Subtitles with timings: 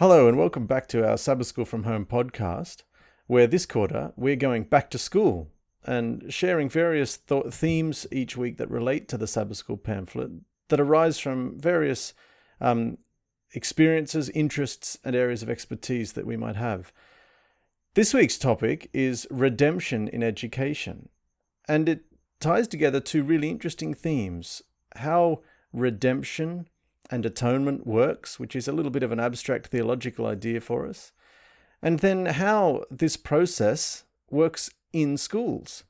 [0.00, 2.84] Hello, and welcome back to our Sabbath School from Home podcast,
[3.26, 5.50] where this quarter we're going back to school
[5.84, 10.30] and sharing various th- themes each week that relate to the Sabbath School pamphlet
[10.68, 12.14] that arise from various
[12.60, 12.98] um,
[13.54, 16.92] experiences, interests, and areas of expertise that we might have.
[17.94, 21.08] This week's topic is redemption in education,
[21.66, 22.04] and it
[22.38, 24.62] ties together two really interesting themes
[24.94, 25.40] how
[25.72, 26.68] redemption
[27.10, 31.12] and atonement works, which is a little bit of an abstract theological idea for us,
[31.82, 35.84] and then how this process works in schools.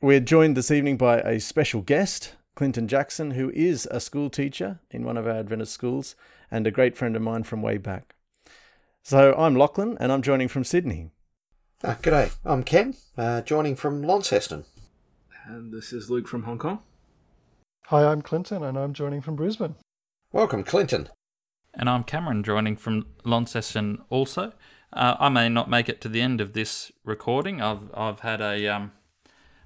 [0.00, 4.80] We're joined this evening by a special guest, Clinton Jackson, who is a school teacher
[4.90, 6.14] in one of our Adventist schools
[6.50, 8.14] and a great friend of mine from way back.
[9.02, 11.10] So I'm Lachlan, and I'm joining from Sydney.
[11.82, 14.64] Ah, g'day, I'm Ken, uh, joining from Launceston.
[15.46, 16.78] And this is Luke from Hong Kong.
[17.88, 19.74] Hi, I'm Clinton, and I'm joining from Brisbane.
[20.34, 21.10] Welcome, Clinton.
[21.74, 24.52] And I'm Cameron, joining from Launceston also.
[24.92, 27.62] Uh, I may not make it to the end of this recording.
[27.62, 28.90] I've I've had a um,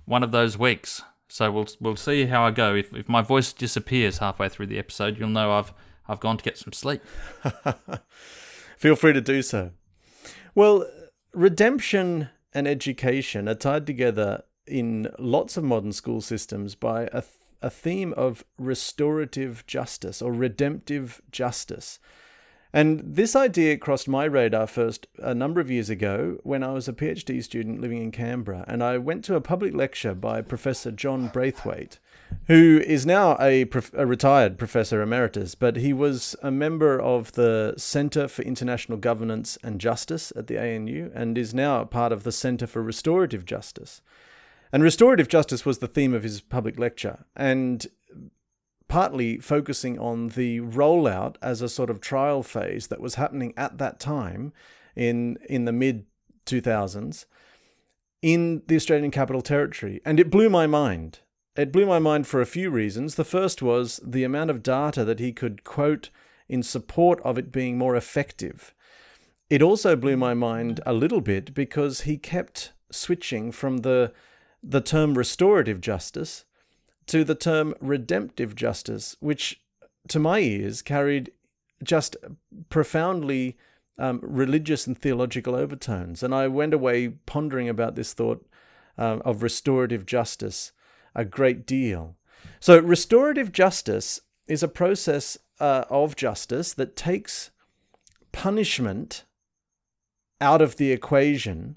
[0.04, 2.74] one of those weeks, so we'll we'll see how I go.
[2.74, 5.72] If if my voice disappears halfway through the episode, you'll know I've
[6.06, 7.00] I've gone to get some sleep.
[8.76, 9.70] Feel free to do so.
[10.54, 10.86] Well,
[11.32, 17.22] redemption and education are tied together in lots of modern school systems by a
[17.62, 21.98] a theme of restorative justice or redemptive justice.
[22.72, 26.86] And this idea crossed my radar first a number of years ago when I was
[26.86, 28.64] a PhD student living in Canberra.
[28.68, 31.98] And I went to a public lecture by Professor John Braithwaite,
[32.46, 37.72] who is now a, a retired professor emeritus, but he was a member of the
[37.78, 42.32] Centre for International Governance and Justice at the ANU and is now part of the
[42.32, 44.02] Centre for Restorative Justice.
[44.72, 47.86] And restorative justice was the theme of his public lecture, and
[48.88, 53.78] partly focusing on the rollout as a sort of trial phase that was happening at
[53.78, 54.52] that time
[54.96, 56.06] in in the mid
[56.46, 57.26] 2000s
[58.22, 60.00] in the Australian Capital Territory.
[60.04, 61.20] And it blew my mind.
[61.56, 63.14] It blew my mind for a few reasons.
[63.14, 66.10] The first was the amount of data that he could quote
[66.48, 68.74] in support of it being more effective.
[69.50, 74.12] It also blew my mind a little bit because he kept switching from the
[74.62, 76.44] the term restorative justice
[77.06, 79.60] to the term redemptive justice, which
[80.08, 81.32] to my ears carried
[81.82, 82.16] just
[82.68, 83.56] profoundly
[83.98, 86.22] um, religious and theological overtones.
[86.22, 88.46] And I went away pondering about this thought
[88.96, 90.72] uh, of restorative justice
[91.14, 92.16] a great deal.
[92.60, 97.50] So, restorative justice is a process uh, of justice that takes
[98.32, 99.24] punishment
[100.40, 101.76] out of the equation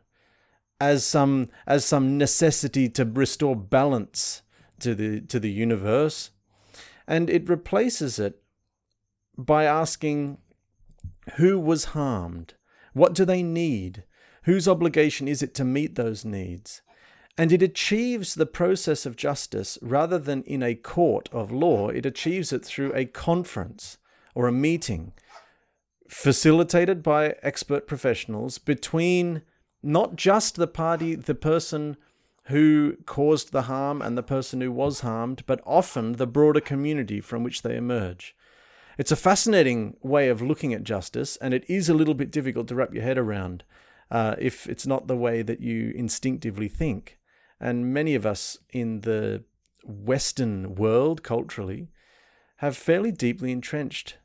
[0.81, 4.41] as some as some necessity to restore balance
[4.79, 6.31] to the to the universe.
[7.07, 8.41] And it replaces it
[9.37, 10.39] by asking
[11.35, 12.55] who was harmed?
[12.93, 14.03] What do they need?
[14.43, 16.81] Whose obligation is it to meet those needs?
[17.37, 21.89] And it achieves the process of justice rather than in a court of law.
[21.89, 23.99] It achieves it through a conference
[24.33, 25.13] or a meeting
[26.09, 29.43] facilitated by expert professionals between
[29.83, 31.97] not just the party, the person
[32.45, 37.21] who caused the harm and the person who was harmed, but often the broader community
[37.21, 38.35] from which they emerge.
[38.97, 42.67] It's a fascinating way of looking at justice, and it is a little bit difficult
[42.67, 43.63] to wrap your head around
[44.09, 47.17] uh, if it's not the way that you instinctively think.
[47.59, 49.43] And many of us in the
[49.83, 51.89] Western world, culturally,
[52.57, 54.17] have fairly deeply entrenched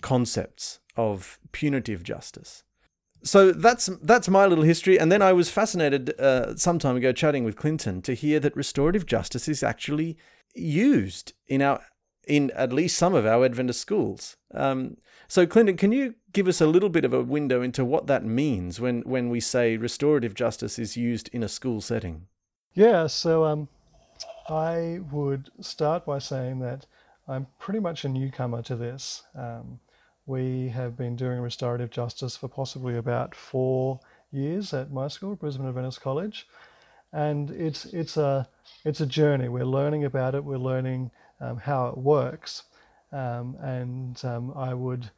[0.00, 2.64] concepts of punitive justice
[3.24, 7.12] so that's that's my little history, and then I was fascinated uh, some time ago
[7.12, 10.16] chatting with Clinton to hear that restorative justice is actually
[10.54, 11.80] used in our
[12.26, 14.36] in at least some of our Adventist schools.
[14.54, 14.96] Um,
[15.28, 18.24] so, Clinton, can you give us a little bit of a window into what that
[18.24, 22.26] means when when we say restorative justice is used in a school setting?
[22.74, 23.06] Yeah.
[23.06, 23.68] So, um,
[24.48, 26.86] I would start by saying that
[27.28, 29.22] I'm pretty much a newcomer to this.
[29.34, 29.80] Um,
[30.26, 34.00] we have been doing restorative justice for possibly about four
[34.30, 36.46] years at my school, Brisbane Adventist College,
[37.12, 38.48] and it's it's a
[38.84, 39.48] it's a journey.
[39.48, 40.44] We're learning about it.
[40.44, 41.10] We're learning
[41.40, 42.64] um, how it works,
[43.12, 45.10] um, and um, I would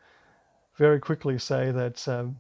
[0.76, 2.36] very quickly say that um,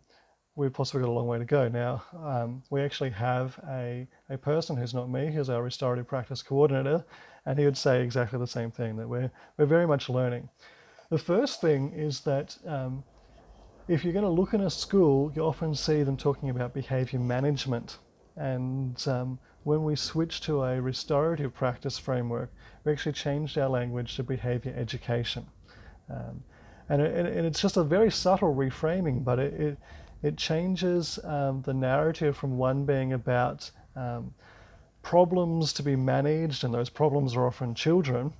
[0.56, 1.68] we've possibly got a long way to go.
[1.68, 6.42] Now, um, we actually have a, a person who's not me, who's our restorative practice
[6.42, 7.04] coordinator,
[7.46, 10.48] and he would say exactly the same thing that we're, we're very much learning.
[11.10, 13.04] The first thing is that um,
[13.88, 17.18] if you're going to look in a school, you often see them talking about behavior
[17.18, 17.98] management.
[18.36, 22.50] And um, when we switched to a restorative practice framework,
[22.84, 25.46] we actually changed our language to behavior education.
[26.10, 26.42] Um,
[26.88, 29.78] and, it, and it's just a very subtle reframing, but it, it,
[30.22, 34.34] it changes um, the narrative from one being about um,
[35.02, 38.32] problems to be managed, and those problems are often children,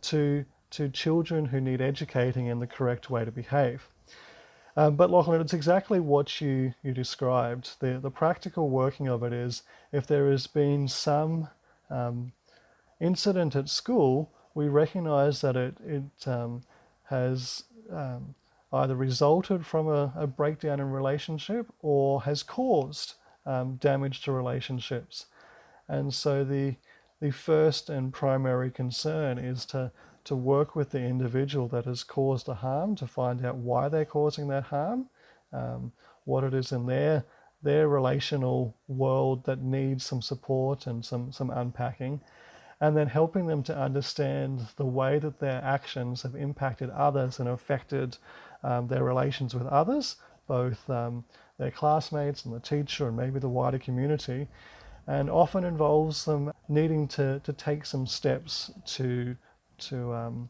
[0.00, 0.44] to,
[0.76, 3.88] to children who need educating in the correct way to behave.
[4.76, 7.80] Um, but Lachlan, it's exactly what you, you described.
[7.80, 11.48] The, the practical working of it is if there has been some
[11.88, 12.32] um,
[13.00, 16.62] incident at school, we recognize that it, it um,
[17.04, 18.34] has um,
[18.70, 23.14] either resulted from a, a, breakdown in relationship or has caused
[23.46, 25.26] um, damage to relationships.
[25.88, 26.76] And so the,
[27.20, 29.90] the first and primary concern is to
[30.26, 34.04] to work with the individual that has caused the harm to find out why they're
[34.04, 35.06] causing that harm,
[35.52, 35.92] um,
[36.24, 37.24] what it is in their
[37.62, 42.20] their relational world that needs some support and some some unpacking,
[42.80, 47.48] and then helping them to understand the way that their actions have impacted others and
[47.48, 48.16] affected
[48.64, 50.16] um, their relations with others,
[50.48, 51.24] both um,
[51.58, 54.48] their classmates and the teacher and maybe the wider community,
[55.06, 59.36] and often involves them needing to, to take some steps to
[59.78, 60.48] to um,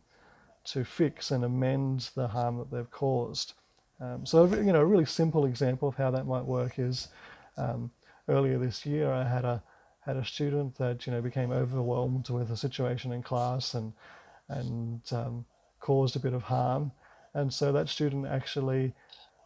[0.64, 3.55] to fix and amend the harm that they've caused.
[4.00, 7.08] Um, so you know, a really simple example of how that might work is
[7.56, 7.90] um,
[8.28, 9.62] earlier this year I had a
[10.00, 13.93] had a student that you know became overwhelmed with a situation in class and
[14.49, 15.44] and um,
[15.81, 16.93] caused a bit of harm,
[17.34, 18.93] and so that student actually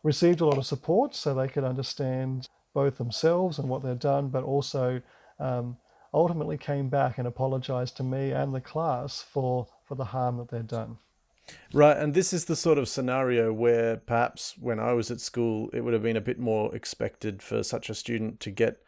[0.02, 4.28] received a lot of support so they could understand both themselves and what they'd done,
[4.28, 5.00] but also
[5.38, 5.76] um,
[6.12, 10.48] ultimately came back and apologized to me and the class for, for the harm that
[10.48, 10.98] they'd done.
[11.72, 15.68] Right, and this is the sort of scenario where perhaps when I was at school,
[15.72, 18.78] it would have been a bit more expected for such a student to get,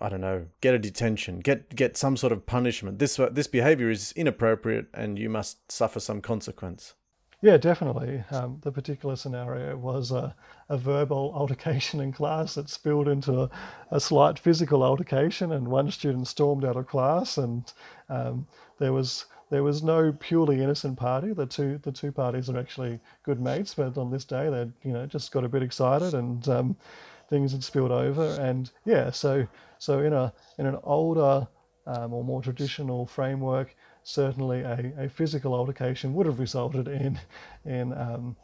[0.00, 2.98] I don't know, get a detention, get get some sort of punishment.
[2.98, 6.94] This this behavior is inappropriate, and you must suffer some consequence.
[7.42, 8.24] Yeah, definitely.
[8.30, 10.34] Um, the particular scenario was a,
[10.68, 13.50] a, verbal altercation in class that spilled into a,
[13.90, 17.72] a, slight physical altercation, and one student stormed out of class, and
[18.08, 18.46] um,
[18.78, 21.32] there was there was no purely innocent party.
[21.32, 24.92] The two the two parties are actually good mates, but on this day they you
[24.92, 26.76] know just got a bit excited and um,
[27.30, 29.46] things had spilled over, and yeah, so
[29.78, 31.46] so in a in an older
[31.86, 33.74] um, or more traditional framework
[34.06, 37.18] certainly a, a physical altercation would have resulted in,
[37.64, 38.36] in um,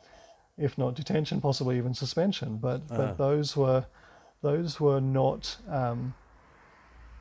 [0.59, 2.57] if not detention, possibly even suspension.
[2.57, 3.13] But but ah.
[3.15, 3.87] those were
[4.43, 6.15] those were not um,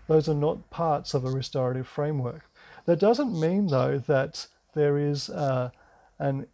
[0.07, 2.49] those are not parts of a restorative framework.
[2.85, 5.71] That doesn't mean though that there is uh,
[6.19, 6.47] an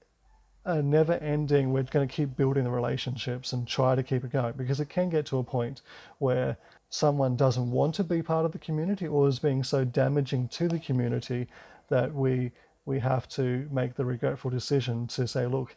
[0.66, 1.72] a never ending.
[1.72, 4.90] We're going to keep building the relationships and try to keep it going because it
[4.90, 5.82] can get to a point
[6.20, 6.58] where
[6.90, 10.68] someone doesn't want to be part of the community or is being so damaging to
[10.68, 11.48] the community
[11.90, 12.52] that we
[12.86, 15.76] we have to make the regretful decision to say, look,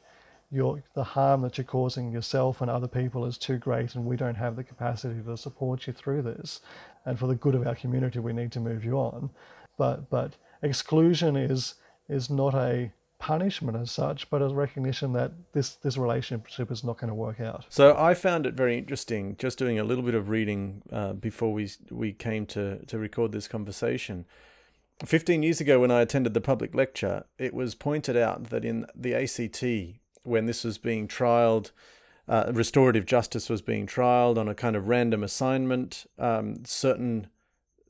[0.51, 4.17] your the harm that you're causing yourself and other people is too great, and we
[4.17, 6.61] don't have the capacity to support you through this.
[7.05, 9.31] And for the good of our community, we need to move you on.
[9.79, 11.75] But but exclusion is
[12.09, 16.99] is not a punishment as such, but a recognition that this this relationship is not
[16.99, 17.67] going to work out.
[17.69, 21.53] So I found it very interesting, just doing a little bit of reading uh, before
[21.53, 24.27] we we came to to record this conversation
[25.05, 28.85] 15 years ago, when I attended the public lecture, it was pointed out that in
[28.95, 31.71] the ACT, when this was being trialed,
[32.29, 36.07] uh, restorative justice was being trialed on a kind of random assignment.
[36.19, 37.29] Um, certain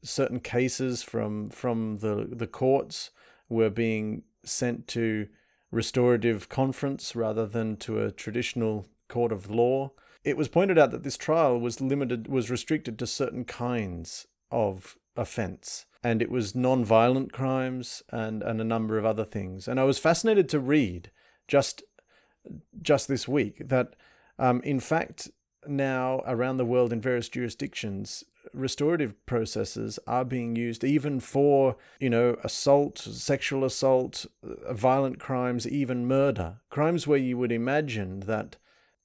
[0.03, 3.11] certain cases from from the the courts
[3.49, 5.29] were being sent to
[5.71, 9.93] restorative conference rather than to a traditional court of law.
[10.25, 14.97] It was pointed out that this trial was limited was restricted to certain kinds of
[15.17, 19.69] offence and it was non-violent crimes and, and a number of other things.
[19.69, 21.11] And I was fascinated to read
[21.47, 21.83] just
[22.83, 23.95] just this week that
[24.39, 25.31] um, in fact
[25.67, 32.09] now around the world in various jurisdictions restorative processes are being used even for you
[32.09, 38.57] know assault sexual assault uh, violent crimes even murder crimes where you would imagine that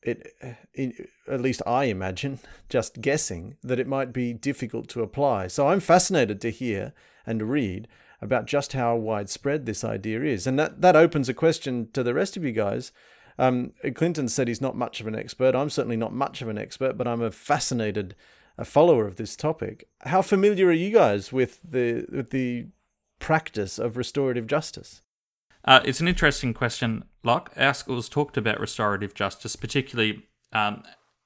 [0.06, 0.36] it,
[0.74, 2.40] it, at least I imagine,
[2.70, 5.48] just guessing, that it might be difficult to apply.
[5.48, 6.94] So I'm fascinated to hear
[7.26, 7.88] and read
[8.22, 10.48] about just how widespread this idea is.
[10.48, 12.92] And that, that opens a question to the rest of you guys.
[13.38, 15.56] Um, Clinton said he's not much of an expert.
[15.56, 18.16] I'm certainly not much of an expert, but I'm a fascinated
[18.58, 19.88] a follower of this topic.
[20.02, 22.68] How familiar are you guys with the with the
[23.20, 25.02] practice of restorative justice?
[25.66, 27.52] Uh, it's an interesting question, Locke.
[27.58, 30.84] Our schools talked about restorative justice, particularly um,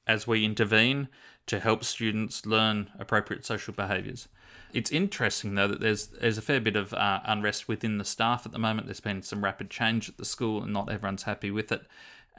[0.07, 1.09] as we intervene
[1.47, 4.27] to help students learn appropriate social behaviours.
[4.73, 8.45] It's interesting, though, that there's there's a fair bit of uh, unrest within the staff
[8.45, 8.87] at the moment.
[8.87, 11.81] There's been some rapid change at the school, and not everyone's happy with it.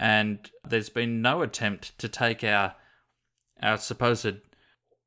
[0.01, 2.75] and there's been no attempt to take our
[3.63, 4.37] our supposed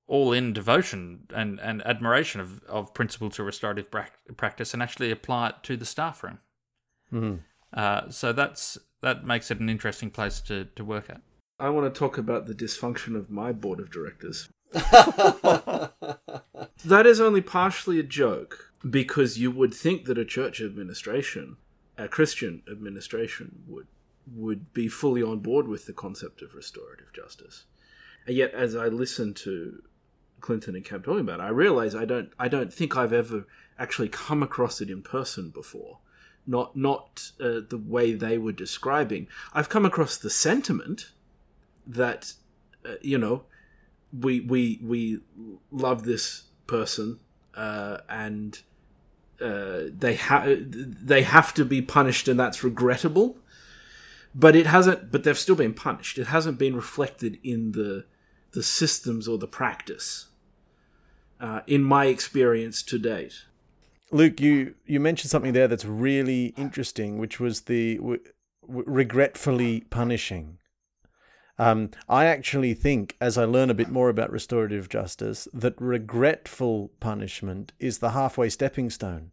[0.05, 3.87] all-in devotion and, and admiration of, of principles of restorative
[4.37, 6.39] practice and actually apply it to the staff room.
[7.11, 7.39] Mm.
[7.73, 11.21] Uh, so that's that makes it an interesting place to, to work at.
[11.59, 14.49] I want to talk about the dysfunction of my board of directors.
[16.85, 21.57] that is only partially a joke because you would think that a church administration,
[21.97, 23.87] a Christian administration, would
[24.25, 27.65] would be fully on board with the concept of restorative justice.
[28.25, 29.83] And yet, as I listen to
[30.39, 33.45] Clinton and Cam talking about it, I realize I don't I don't think I've ever
[33.77, 35.99] actually come across it in person before.
[36.47, 39.27] Not not uh, the way they were describing.
[39.53, 41.11] I've come across the sentiment
[41.85, 42.33] that
[42.85, 43.43] uh, you know
[44.17, 45.19] we we we
[45.71, 47.19] love this person
[47.55, 48.61] uh, and
[49.41, 50.57] uh, they have
[51.05, 53.37] they have to be punished and that's regrettable.
[54.35, 56.17] But it hasn't but they've still been punished.
[56.17, 58.05] It hasn't been reflected in the
[58.51, 60.27] the systems or the practice
[61.39, 63.43] uh, in my experience to date.
[64.11, 68.19] Luke you you mentioned something there that's really interesting which was the w-
[68.67, 70.59] regretfully punishing
[71.59, 76.91] um, I actually think, as I learn a bit more about restorative justice, that regretful
[76.99, 79.31] punishment is the halfway stepping stone.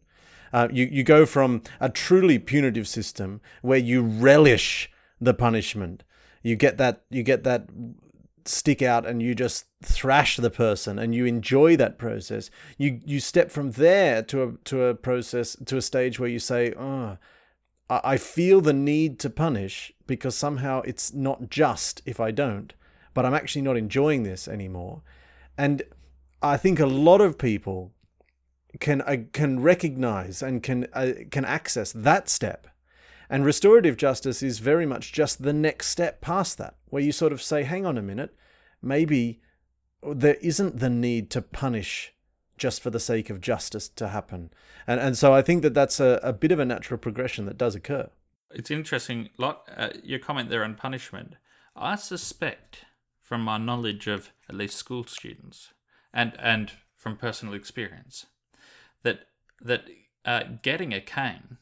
[0.53, 6.03] Uh, you, you go from a truly punitive system where you relish the punishment.
[6.43, 7.67] You get that you get that
[8.45, 12.49] stick out and you just thrash the person and you enjoy that process.
[12.77, 16.39] You you step from there to a to a process to a stage where you
[16.39, 17.17] say, oh,
[18.03, 22.73] I feel the need to punish because somehow it's not just if I don't,
[23.13, 25.01] but I'm actually not enjoying this anymore.
[25.57, 25.83] And
[26.41, 27.91] I think a lot of people
[28.79, 32.67] can uh, can recognize and can uh, can access that step
[33.31, 37.31] and restorative justice is very much just the next step past that, where you sort
[37.31, 38.35] of say, hang on a minute,
[38.81, 39.39] maybe
[40.03, 42.13] there isn't the need to punish
[42.61, 44.51] just for the sake of justice to happen.
[44.85, 47.57] And, and so I think that that's a, a bit of a natural progression that
[47.57, 48.09] does occur.
[48.51, 51.37] It's interesting, lot uh, your comment there on punishment.
[51.75, 52.85] I suspect,
[53.19, 55.73] from my knowledge of at least school students,
[56.13, 58.27] and and from personal experience,
[59.01, 59.21] that
[59.59, 59.85] that
[60.25, 61.57] uh, getting a cane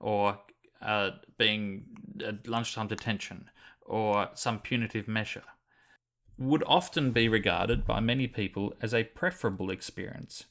[0.00, 0.40] or
[0.82, 1.84] uh, being
[2.26, 3.48] at lunchtime detention
[3.80, 5.44] or some punitive measure
[6.38, 10.44] would often be regarded by many people as a preferable experience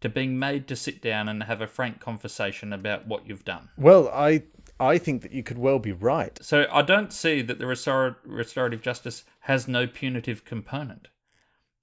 [0.00, 3.68] to being made to sit down and have a frank conversation about what you've done.
[3.76, 4.44] Well, I
[4.78, 6.38] I think that you could well be right.
[6.42, 11.08] So I don't see that the restor- restorative justice has no punitive component.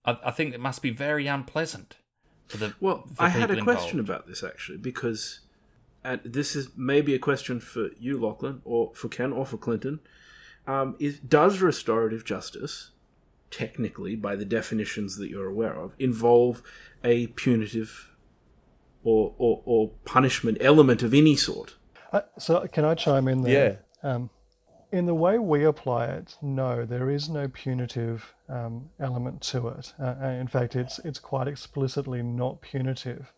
[0.05, 1.97] I, I think it must be very unpleasant
[2.47, 3.07] for the well.
[3.13, 3.79] For I had a involved.
[3.79, 5.39] question about this actually because
[6.03, 9.99] and this is maybe a question for you, Lachlan, or for Ken, or for Clinton.
[10.65, 12.91] Um, is does restorative justice,
[13.53, 16.61] technically, by the definitions that you're aware of, involve
[17.03, 18.11] a punitive
[19.03, 21.75] or or, or punishment element of any sort?
[22.11, 23.79] Uh, so, can I chime in there?
[24.03, 24.09] Yeah.
[24.09, 24.29] Um,
[24.91, 29.91] in the way we apply it, no, there is no punitive um, element to it.
[29.99, 33.33] Uh, in fact, it's it's quite explicitly not punitive,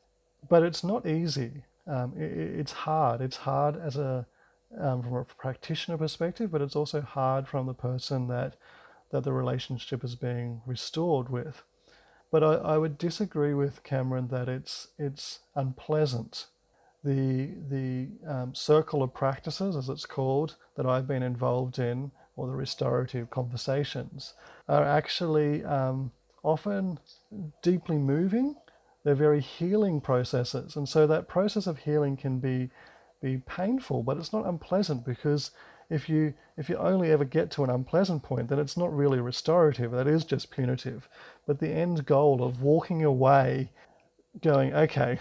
[0.49, 3.21] but it's not easy um, it, it's hard.
[3.21, 4.25] It's hard as a
[4.79, 8.55] um, from a practitioner perspective, but it's also hard from the person that
[9.11, 11.63] that the relationship is being restored with.
[12.31, 16.47] But I, I would disagree with Cameron that it's it's unpleasant.
[17.03, 22.47] The the um, circle of practices, as it's called, that I've been involved in, or
[22.47, 24.33] the restorative conversations,
[24.67, 26.11] are actually um,
[26.43, 26.99] often
[27.61, 28.55] deeply moving
[29.05, 30.75] they're very healing processes.
[30.75, 32.69] And so that process of healing can be
[33.21, 35.51] be painful, but it's not unpleasant because
[35.89, 39.19] if you if you only ever get to an unpleasant point, then it's not really
[39.19, 39.91] restorative.
[39.91, 41.07] That is just punitive.
[41.45, 43.71] But the end goal of walking away,
[44.41, 45.19] going, okay,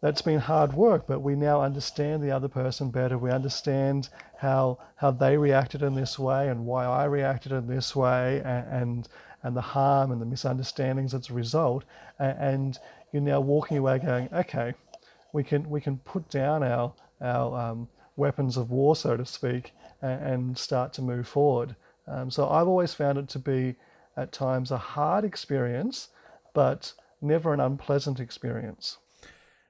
[0.00, 3.16] that's been hard work, but we now understand the other person better.
[3.16, 7.94] We understand how how they reacted in this way and why I reacted in this
[7.94, 9.08] way, and and,
[9.44, 11.84] and the harm and the misunderstandings as a result.
[12.18, 12.78] And
[13.12, 14.74] you're now walking away going, okay,
[15.32, 19.72] we can we can put down our our um, weapons of war, so to speak,
[20.02, 21.76] and, start to move forward.
[22.06, 23.76] Um, so I've always found it to be
[24.16, 26.08] at times a hard experience,
[26.52, 28.98] but never an unpleasant experience.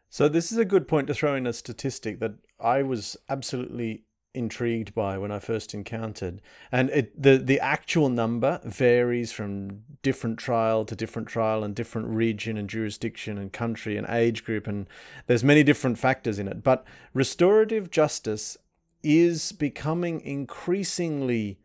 [0.09, 4.05] So this is a good point to throw in a statistic that I was absolutely
[4.35, 6.41] intrigued by when I first encountered.
[6.71, 12.09] And it, the the actual number varies from different trial to different trial and different
[12.09, 14.89] region and jurisdiction and country and age group and
[15.27, 16.63] there's many different factors in it.
[16.63, 18.57] But restorative justice
[19.03, 21.59] is becoming increasingly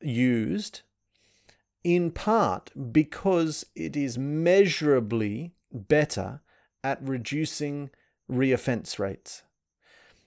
[0.00, 0.82] used
[1.84, 6.40] in part because it is measurably better
[6.82, 7.90] at reducing
[8.30, 9.42] reoffense rates.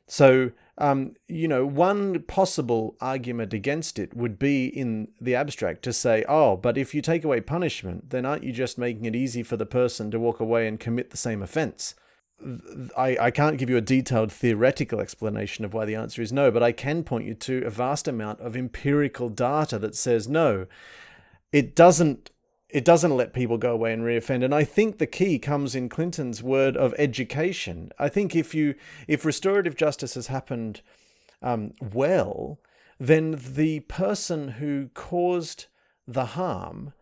[0.08, 5.94] So, um, you know, one possible argument against it would be in the abstract to
[5.94, 9.44] say, oh, but if you take away punishment, then aren't you just making it easy
[9.44, 11.94] for the person to walk away and commit the same offense?
[12.98, 16.51] I, I can't give you a detailed theoretical explanation of why the answer is no,
[16.51, 20.65] but I can point you to a vast amount of empirical data that says no.
[21.51, 22.31] It doesn't
[22.69, 24.46] it doesn't let people go away and reoffend.
[24.46, 27.91] And I think the key comes in Clinton's word of education.
[27.98, 28.75] I think if you
[29.08, 30.81] if restorative justice has happened
[31.41, 32.60] um, well,
[33.00, 35.65] then the person who caused
[36.08, 36.93] the harm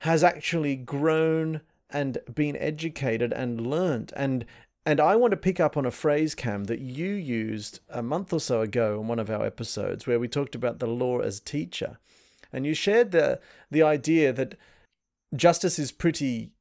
[0.00, 4.44] has actually grown and been educated and learnt and
[4.86, 8.32] and I want to pick up on a phrase, Cam, that you used a month
[8.32, 11.40] or so ago in one of our episodes where we talked about the law as
[11.40, 11.98] teacher.
[12.52, 14.56] And you shared the the idea that
[15.34, 16.52] justice is pretty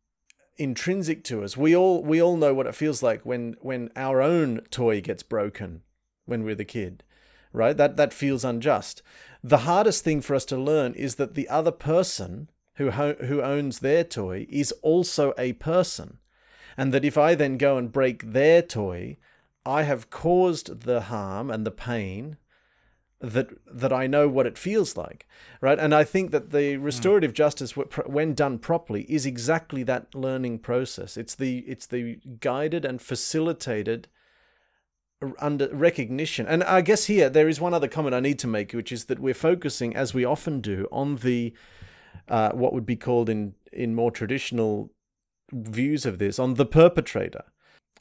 [0.57, 1.55] intrinsic to us.
[1.55, 5.21] We all we all know what it feels like when when our own toy gets
[5.21, 5.83] broken
[6.25, 7.03] when we're the kid,
[7.53, 7.77] right?
[7.77, 9.03] That that feels unjust.
[9.43, 13.43] The hardest thing for us to learn is that the other person who ho- who
[13.43, 16.17] owns their toy is also a person,
[16.77, 19.17] and that if I then go and break their toy,
[19.65, 22.37] I have caused the harm and the pain
[23.19, 25.27] that that I know what it feels like,
[25.61, 25.79] right?
[25.79, 27.35] And I think that the restorative mm.
[27.35, 31.17] justice, when done properly, is exactly that learning process.
[31.17, 34.07] It's the it's the guided and facilitated
[35.39, 36.45] under recognition.
[36.45, 39.05] And I guess here there is one other comment I need to make, which is
[39.05, 41.53] that we're focusing, as we often do, on the
[42.27, 44.91] uh, what would be called in in more traditional
[45.51, 47.43] views of this, on the perpetrator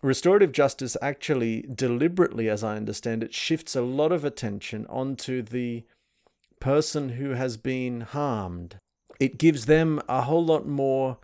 [0.04, 5.84] restorative justice actually deliberately, as I understand it, shifts a lot of attention onto the
[6.60, 8.76] person who has been harmed.
[9.18, 11.18] It gives them a whole lot more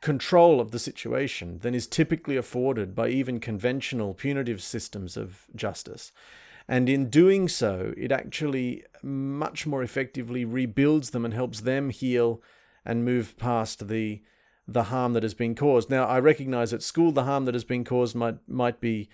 [0.00, 6.12] control of the situation than is typically afforded by even conventional punitive systems of justice.
[6.68, 12.42] And in doing so, it actually much more effectively rebuilds them and helps them heal
[12.84, 14.20] and move past the
[14.68, 15.88] the harm that has been caused.
[15.88, 19.08] Now, I recognize at school the harm that has been caused might might be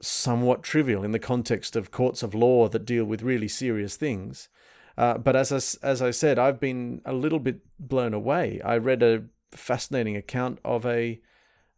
[0.00, 4.50] somewhat trivial in the context of courts of law that deal with really serious things.
[4.98, 8.60] Uh, but as I, as I said, I've been a little bit blown away.
[8.62, 11.20] I read a fascinating account of a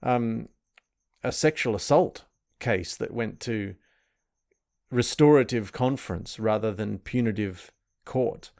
[0.02, 0.48] um,
[1.22, 2.24] a sexual assault
[2.58, 3.74] case that went to
[4.90, 7.70] restorative conference rather than punitive
[8.04, 8.50] court,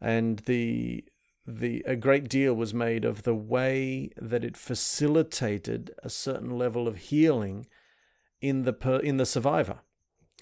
[0.00, 1.04] and the
[1.46, 6.88] the a great deal was made of the way that it facilitated a certain level
[6.88, 7.66] of healing
[8.40, 9.80] in the per, in the survivor,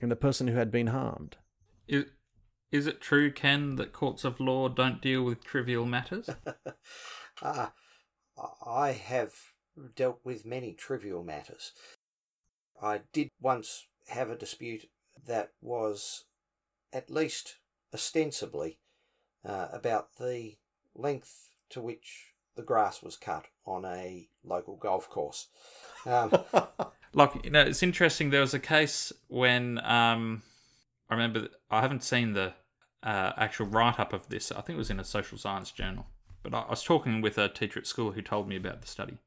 [0.00, 1.36] in the person who had been harmed.
[1.88, 2.04] Is,
[2.70, 6.28] is it true, Ken, that courts of law don't deal with trivial matters?
[7.42, 7.68] uh,
[8.66, 9.34] I have
[9.94, 11.72] dealt with many trivial matters.
[12.80, 14.86] I did once have a dispute
[15.26, 16.24] that was
[16.92, 17.58] at least
[17.94, 18.78] ostensibly
[19.44, 20.56] uh, about the
[20.94, 25.48] length to which the grass was cut on a local golf course.
[26.04, 26.30] Um,
[27.42, 28.30] you know, it's interesting.
[28.30, 30.42] There was a case when um,
[31.08, 31.48] I remember.
[31.70, 32.54] I haven't seen the
[33.02, 34.52] uh, actual write up of this.
[34.52, 36.06] I think it was in a social science journal.
[36.42, 38.88] But I, I was talking with a teacher at school who told me about the
[38.88, 39.18] study.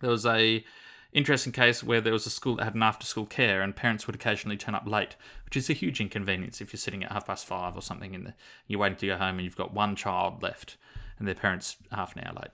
[0.00, 0.64] There was a
[1.12, 4.06] interesting case where there was a school that had an after school care and parents
[4.06, 7.26] would occasionally turn up late, which is a huge inconvenience if you're sitting at half
[7.26, 8.34] past five or something and
[8.66, 10.76] you're waiting to go home and you've got one child left
[11.18, 12.50] and their parents half an hour late.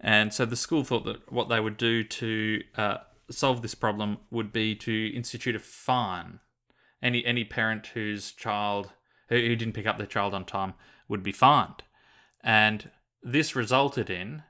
[0.00, 2.98] And so the school thought that what they would do to uh,
[3.30, 6.40] solve this problem would be to institute a fine.
[7.02, 8.92] Any any parent whose child
[9.28, 10.74] who, who didn't pick up their child on time
[11.08, 11.82] would be fined,
[12.42, 12.90] and
[13.22, 14.42] this resulted in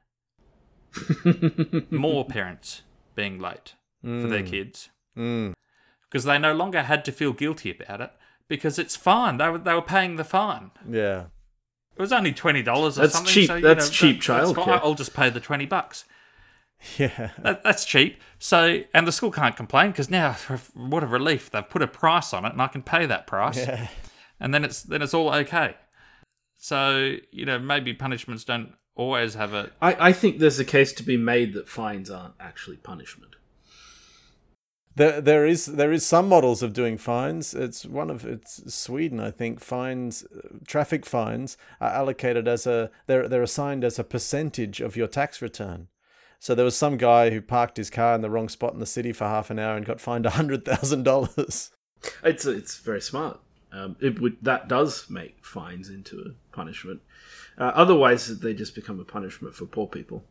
[1.91, 2.83] more parents
[3.17, 3.75] being late
[4.05, 4.23] mm.
[4.23, 4.51] for their mm.
[4.51, 5.53] kids mm.
[6.09, 8.13] because they no longer had to feel guilty about it
[8.49, 9.39] because it's fine.
[9.39, 10.71] They were they were paying the fine.
[10.89, 11.25] Yeah,
[11.97, 12.97] it was only twenty dollars.
[12.97, 13.49] That's something, cheap.
[13.49, 14.81] So, that's know, cheap childcare.
[14.83, 16.05] I'll just pay the twenty bucks.
[16.99, 18.21] Yeah, that, that's cheap.
[18.39, 20.33] So, and the school can't complain because now,
[20.75, 21.51] what a relief!
[21.51, 23.57] They've put a price on it, and I can pay that price.
[23.57, 23.89] Yeah.
[24.41, 25.75] and then it's then it's all okay.
[26.59, 29.71] So you know, maybe punishments don't always have a.
[29.81, 33.37] I, I think there's a case to be made that fines aren't actually punishment.
[34.97, 37.55] There, there is there is some models of doing fines.
[37.55, 39.61] It's one of it's Sweden, I think.
[39.61, 40.25] Fines,
[40.67, 45.43] traffic fines are allocated as a they're they're assigned as a percentage of your tax
[45.43, 45.89] return.
[46.39, 48.87] So there was some guy who parked his car in the wrong spot in the
[48.87, 51.71] city for half an hour and got fined hundred thousand dollars.
[52.23, 53.41] It's it's very smart.
[53.73, 57.03] Um, it would that does make fines into a punishment.
[57.59, 60.25] Uh, otherwise, they just become a punishment for poor people.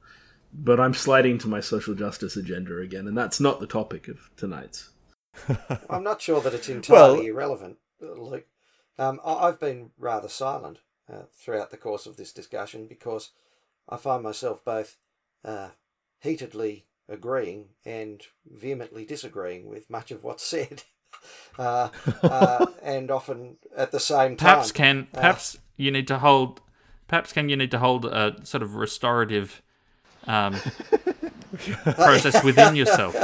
[0.54, 4.30] But I'm sliding to my social justice agenda again, and that's not the topic of
[4.38, 4.92] tonight's.
[5.90, 8.46] I'm not sure that it's entirely Well- irrelevant, Luke.
[8.98, 10.80] Um, I- I've been rather silent
[11.12, 13.32] uh, throughout the course of this discussion because
[13.90, 14.98] I find myself both
[15.44, 15.70] uh,
[16.20, 20.84] heatedly agreeing and vehemently disagreeing with much of what's said,
[21.60, 21.90] uh,
[22.24, 24.54] uh, and often at the same time.
[24.54, 26.62] Perhaps Ken perhaps you need to hold
[27.08, 29.62] perhaps Ken you need to hold a sort of restorative
[30.28, 30.56] um,
[31.84, 33.16] process within yourself.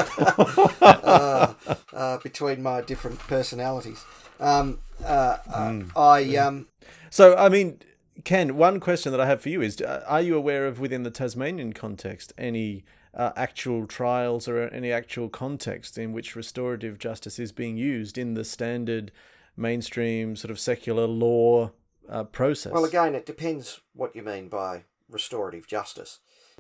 [0.82, 1.54] uh,
[1.94, 4.04] uh, between my different personalities.
[4.40, 6.68] Um, uh, uh, I um,
[7.10, 7.80] So, I mean,
[8.24, 11.04] Ken, one question that I have for you is uh, Are you aware of, within
[11.04, 17.40] the Tasmanian context, any uh, actual trials or any actual context in which restorative justice
[17.40, 19.12] is being used in the standard
[19.58, 21.72] mainstream sort of secular law
[22.10, 22.74] uh, process?
[22.74, 26.20] Well, again, it depends what you mean by restorative justice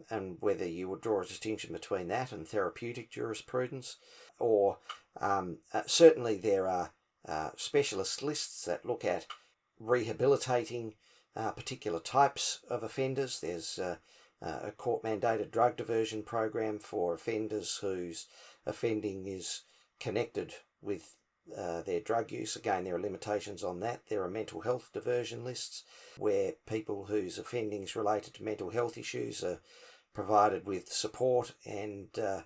[0.10, 3.97] and whether you would draw a distinction between that and therapeutic jurisprudence,
[4.39, 4.77] or
[5.19, 6.91] um, uh, certainly there are
[7.27, 9.27] uh, specialist lists that look at
[9.80, 10.95] rehabilitating
[11.36, 13.39] uh, particular types of offenders.
[13.39, 13.97] There's uh,
[14.41, 18.27] uh, a court mandated drug diversion program for offenders whose
[18.65, 19.62] offending is
[19.99, 21.15] connected with
[21.58, 22.56] uh, their drug use.
[22.56, 24.01] Again, there are limitations on that.
[24.10, 25.84] There are mental health diversion lists
[26.17, 29.60] where people whose offendings related to mental health issues are
[30.13, 32.41] provided with support and uh,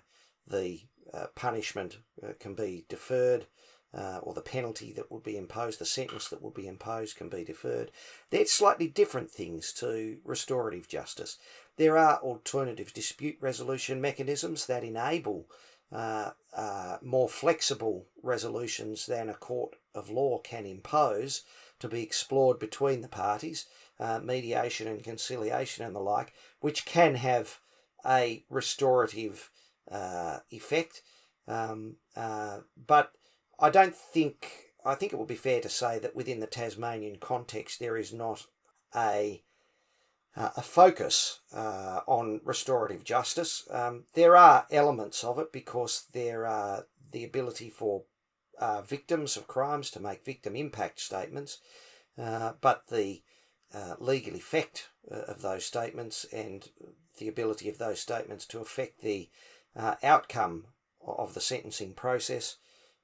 [0.46, 0.80] the
[1.12, 3.46] uh, punishment uh, can be deferred.
[3.94, 7.30] Uh, or the penalty that would be imposed, the sentence that would be imposed can
[7.30, 7.90] be deferred.
[8.28, 11.38] They're slightly different things to restorative justice.
[11.78, 15.48] There are alternative dispute resolution mechanisms that enable
[15.92, 21.44] uh, uh, more flexible resolutions than a court of law can impose
[21.78, 23.66] to be explored between the parties,
[24.00, 27.58] uh, mediation and conciliation and the like, which can have
[28.04, 29.50] a restorative
[29.90, 31.02] uh, effect.
[31.46, 33.12] Um, uh, but
[33.58, 34.50] I don't think,
[34.84, 38.12] I think it would be fair to say that within the Tasmanian context there is
[38.12, 38.46] not
[38.94, 39.42] a
[40.36, 43.66] uh, a focus uh, on restorative justice.
[43.70, 48.02] Um, there are elements of it because there are the ability for
[48.58, 51.58] uh, victims of crimes to make victim impact statements,
[52.18, 53.22] uh, but the
[53.74, 56.70] uh, legal effect uh, of those statements and
[57.18, 59.28] the ability of those statements to affect the
[60.02, 60.64] outcome
[61.06, 62.56] of the sentencing process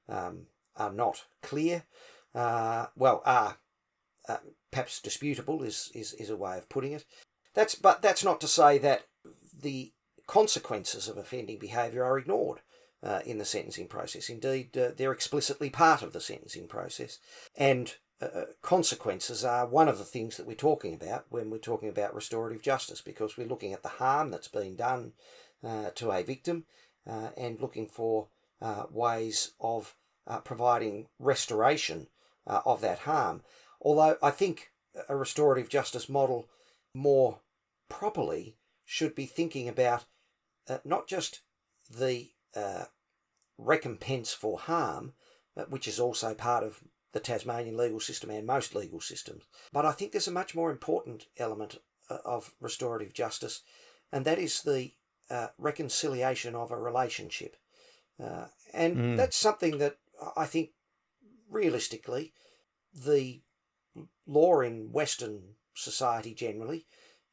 [0.09, 1.83] um, are not clear.
[2.33, 3.57] well, are
[4.27, 4.37] uh,
[4.71, 7.05] perhaps disputable is, is, is a way of putting it.
[7.53, 9.07] That's but that's not to say that
[9.61, 9.93] the
[10.27, 12.61] consequences of offending behaviour are ignored
[13.03, 14.29] uh, in the sentencing process.
[14.29, 17.19] Indeed, uh, they're explicitly part of the sentencing process,
[17.55, 21.89] and uh, consequences are one of the things that we're talking about when we're talking
[21.89, 25.13] about restorative justice, because we're looking at the harm that's been done
[25.63, 26.65] uh, to a victim
[27.09, 28.27] uh, and looking for
[28.61, 29.95] uh, ways of
[30.45, 32.07] providing restoration
[32.47, 33.41] of that harm.
[33.81, 34.71] Although I think
[35.09, 36.47] a restorative justice model
[36.93, 37.39] more
[37.89, 40.05] properly should be thinking about
[40.67, 41.41] uh, not just
[41.89, 42.85] the uh,
[43.57, 45.13] recompense for harm,
[45.57, 49.85] uh, which is also part of the Tasmanian legal system and most legal systems, but
[49.85, 51.77] I think there's a much more important element
[52.09, 53.61] uh, of restorative justice,
[54.11, 54.93] and that is the
[55.29, 57.55] uh, reconciliation of a relationship.
[58.23, 59.17] Uh, and Mm.
[59.17, 59.97] that's something that
[60.35, 60.71] I think
[61.49, 62.33] realistically
[62.93, 63.41] the
[64.25, 66.85] law in Western society generally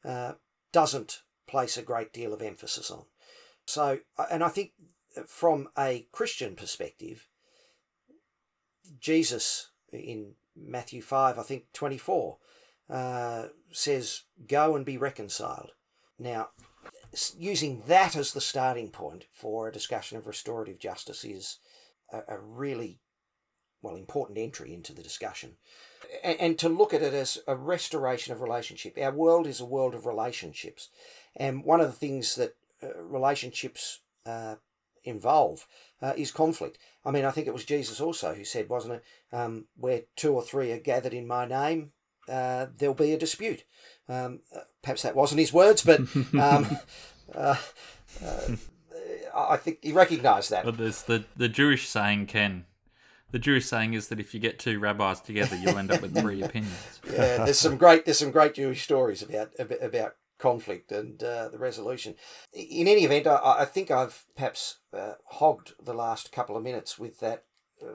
[0.03, 0.33] uh,
[0.71, 3.05] doesn't place a great deal of emphasis on.
[3.65, 3.99] So,
[4.31, 4.71] and I think
[5.27, 7.27] from a Christian perspective,
[8.99, 12.37] Jesus in Matthew 5, I think 24,
[12.89, 15.71] uh, says, Go and be reconciled.
[16.19, 16.49] Now,
[17.37, 21.57] using that as the starting point for a discussion of restorative justice is
[22.11, 22.99] a, a really
[23.81, 25.57] well important entry into the discussion
[26.23, 28.97] and, and to look at it as a restoration of relationship.
[28.97, 30.89] Our world is a world of relationships
[31.35, 34.55] and one of the things that uh, relationships uh,
[35.03, 35.67] involve
[36.01, 36.77] uh, is conflict.
[37.05, 40.33] I mean i think it was jesus also who said wasn't it um, where two
[40.33, 41.91] or three are gathered in my name
[42.29, 43.63] uh, there'll be a dispute.
[44.07, 45.99] Um, uh, perhaps that wasn't his words but
[46.39, 46.77] um,
[47.33, 47.55] uh,
[48.23, 48.55] uh,
[49.35, 50.65] i think he recognized that.
[50.65, 52.65] But there's the, the Jewish saying, Ken.
[53.31, 56.17] The Jewish saying is that if you get two rabbis together, you'll end up with
[56.19, 56.99] three opinions.
[57.05, 61.49] yeah, there's some great there's some great Jewish stories about about, about conflict and uh,
[61.49, 62.15] the resolution.
[62.51, 66.97] In any event, I, I think I've perhaps uh, hogged the last couple of minutes
[66.97, 67.45] with that
[67.81, 67.93] uh,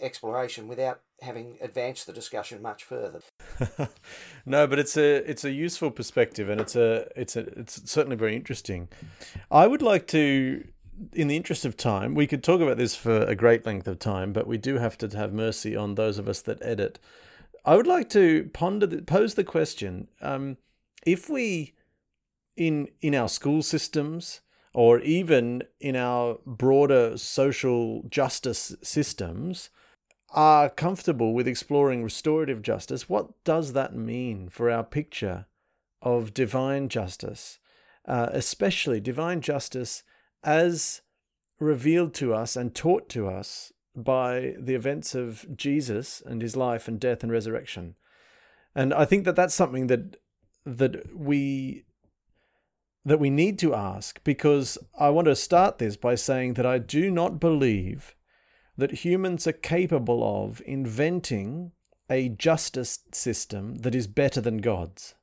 [0.00, 3.20] exploration without having advanced the discussion much further.
[4.46, 8.16] no, but it's a it's a useful perspective, and it's a it's a it's certainly
[8.16, 8.88] very interesting.
[9.50, 10.66] I would like to,
[11.12, 13.98] in the interest of time, we could talk about this for a great length of
[13.98, 16.98] time, but we do have to have mercy on those of us that edit.
[17.64, 20.56] I would like to ponder the, pose the question: um,
[21.06, 21.74] if we,
[22.56, 24.40] in in our school systems,
[24.74, 29.70] or even in our broader social justice systems,
[30.30, 35.46] are comfortable with exploring restorative justice, what does that mean for our picture
[36.02, 37.58] of divine justice,
[38.06, 40.02] uh, especially divine justice
[40.42, 41.02] as
[41.58, 46.88] revealed to us and taught to us by the events of Jesus and his life
[46.88, 47.96] and death and resurrection?
[48.74, 50.16] And I think that that's something that
[50.64, 51.84] that we
[53.04, 56.78] that we need to ask because I want to start this by saying that I
[56.78, 58.14] do not believe
[58.76, 61.72] that humans are capable of inventing
[62.10, 65.14] a justice system that is better than God's.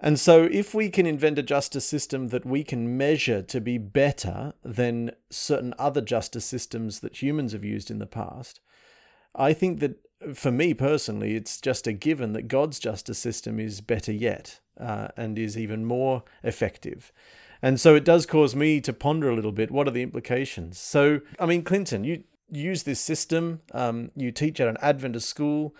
[0.00, 3.78] And so, if we can invent a justice system that we can measure to be
[3.78, 8.60] better than certain other justice systems that humans have used in the past,
[9.34, 9.96] I think that
[10.34, 15.08] for me personally, it's just a given that God's justice system is better yet uh,
[15.16, 17.12] and is even more effective.
[17.60, 20.78] And so it does cause me to ponder a little bit what are the implications?
[20.78, 25.74] So, I mean, Clinton, you use this system, um, you teach at an Adventist school.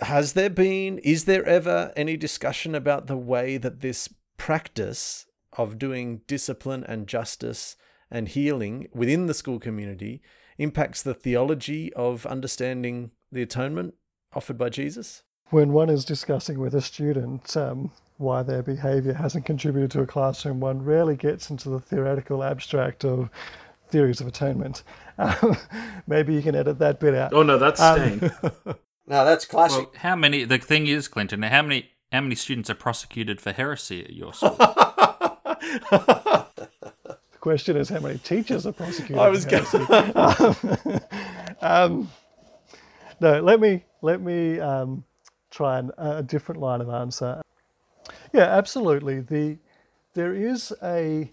[0.00, 5.78] Has there been, is there ever any discussion about the way that this practice of
[5.78, 7.76] doing discipline and justice
[8.10, 10.22] and healing within the school community
[10.56, 13.94] impacts the theology of understanding the atonement
[14.34, 15.22] offered by Jesus?
[15.50, 20.06] When one is discussing with a student um, why their behavior hasn't contributed to a
[20.06, 23.30] classroom, one rarely gets into the theoretical abstract of
[23.88, 24.82] theories of atonement.
[25.20, 25.56] Um,
[26.06, 27.32] maybe you can edit that bit out.
[27.32, 28.30] Oh no, that's Um, staying.
[29.08, 29.92] No, that's classic.
[29.92, 30.44] Well, how many?
[30.44, 31.90] The thing is, Clinton, how many?
[32.12, 34.56] How many students are prosecuted for heresy at your school?
[37.38, 39.18] The question is how many teachers are prosecuted.
[39.18, 41.00] I was for going heresy.
[41.62, 42.10] um,
[43.20, 45.04] no, let me let me um,
[45.50, 47.40] try an, a different line of answer.
[48.32, 49.20] Yeah, absolutely.
[49.20, 49.58] The
[50.14, 51.30] there is a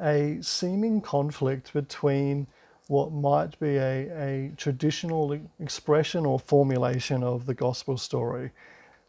[0.00, 2.48] a seeming conflict between
[2.88, 8.50] what might be a, a traditional expression or formulation of the gospel story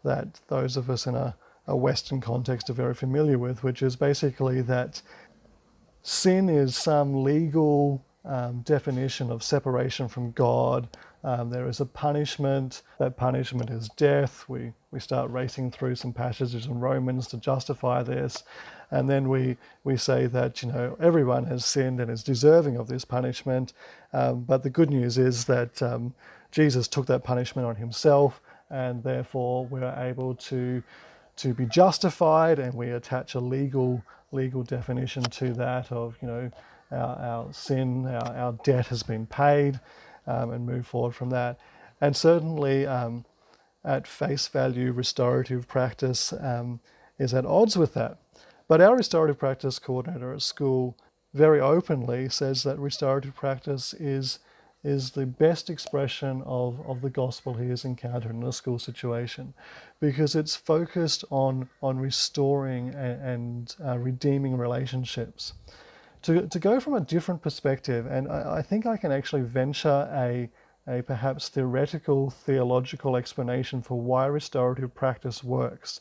[0.04, 1.36] that those of us in a,
[1.68, 5.02] a Western context are very familiar with, which is basically that
[6.04, 10.88] sin is some legal um, definition of separation from God.
[11.24, 12.82] Um, there is a punishment.
[12.98, 14.46] That punishment is death.
[14.48, 18.44] We we start racing through some passages in Romans to justify this,
[18.92, 22.88] and then we we say that you know everyone has sinned and is deserving of
[22.88, 23.74] this punishment.
[24.14, 26.14] Um, but the good news is that um,
[26.52, 30.84] Jesus took that punishment on himself, and therefore we're able to
[31.38, 36.52] to be justified, and we attach a legal legal definition to that of you know
[36.92, 39.80] our, our sin, our, our debt has been paid,
[40.28, 41.60] um, and move forward from that.
[42.02, 43.26] And certainly, um,
[43.84, 46.80] at face value, restorative practice um,
[47.18, 48.18] is at odds with that.
[48.70, 50.96] But our restorative practice coordinator at school
[51.34, 54.40] very openly says that restorative practice is
[54.82, 59.54] is the best expression of, of the gospel he has encountered in a school situation
[60.00, 65.52] because it's focused on, on restoring and, and uh, redeeming relationships.
[66.22, 70.08] To, to go from a different perspective, and I, I think I can actually venture
[70.14, 70.50] a,
[70.88, 76.00] a perhaps theoretical, theological explanation for why restorative practice works.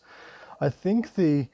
[0.61, 1.49] I think the,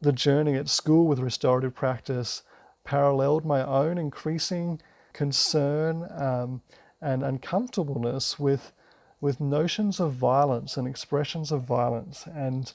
[0.00, 2.42] the journey at school with restorative practice
[2.84, 4.80] paralleled my own increasing
[5.12, 6.62] concern um,
[7.00, 8.72] and uncomfortableness with
[9.20, 12.72] with notions of violence and expressions of violence and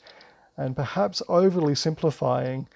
[0.58, 2.68] and perhaps overly simplifying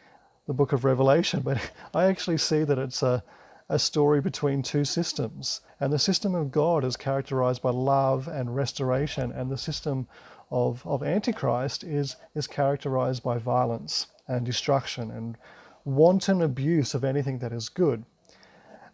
[0.48, 3.24] the book of Revelation, but I actually see that it's a,
[3.70, 5.62] a story between two systems.
[5.80, 10.08] And the system of God is characterized by love and restoration, and the system
[10.52, 15.38] of, of Antichrist is, is characterized by violence and destruction and
[15.86, 18.04] wanton abuse of anything that is good.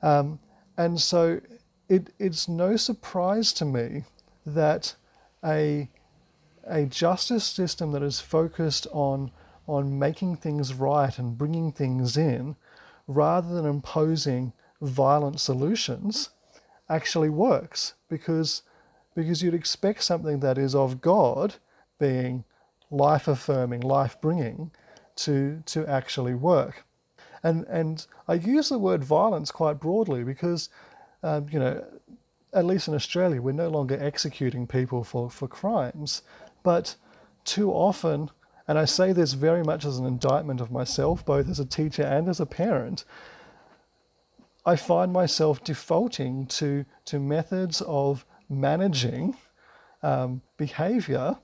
[0.01, 0.39] Um,
[0.77, 1.39] and so
[1.89, 4.03] it, it's no surprise to me
[4.45, 4.95] that
[5.43, 5.89] a,
[6.67, 9.31] a justice system that is focused on,
[9.67, 12.55] on making things right and bringing things in,
[13.07, 16.29] rather than imposing violent solutions,
[16.89, 18.61] actually works because,
[19.15, 21.55] because you'd expect something that is of God,
[21.99, 22.43] being
[22.91, 24.71] life affirming, life bringing,
[25.15, 26.85] to, to actually work.
[27.41, 30.69] And, and I use the word violence quite broadly because,
[31.23, 31.83] um, you know,
[32.53, 36.21] at least in Australia, we're no longer executing people for, for crimes,
[36.63, 36.95] but
[37.43, 38.31] too often,
[38.67, 42.03] and I say this very much as an indictment of myself, both as a teacher
[42.03, 43.05] and as a parent,
[44.65, 49.35] I find myself defaulting to, to methods of managing
[50.03, 51.37] um, behavior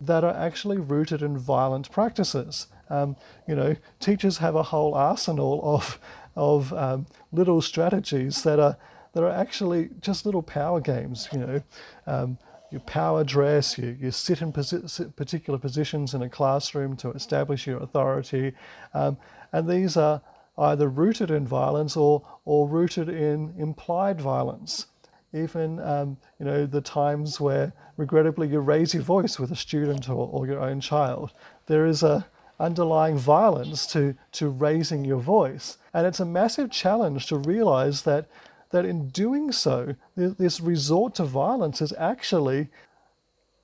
[0.00, 2.66] that are actually rooted in violent practices.
[2.90, 3.16] Um,
[3.48, 5.98] you know, teachers have a whole arsenal of,
[6.36, 8.76] of um, little strategies that are,
[9.14, 11.28] that are actually just little power games.
[11.32, 11.62] You know,
[12.06, 12.38] um,
[12.70, 17.66] you power dress, you, you sit in posi- particular positions in a classroom to establish
[17.66, 18.52] your authority.
[18.92, 19.16] Um,
[19.52, 20.20] and these are
[20.58, 24.86] either rooted in violence or, or rooted in implied violence.
[25.32, 30.08] Even um, you know the times where regrettably you raise your voice with a student
[30.08, 31.32] or, or your own child,
[31.66, 32.26] there is a
[32.58, 35.78] underlying violence to, to raising your voice.
[35.92, 38.28] And it's a massive challenge to realize that,
[38.70, 42.68] that in doing so, this resort to violence is actually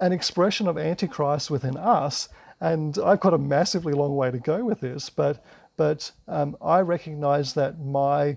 [0.00, 2.28] an expression of Antichrist within us.
[2.60, 5.44] And I've got a massively long way to go with this, but
[5.78, 8.36] but um, I recognize that my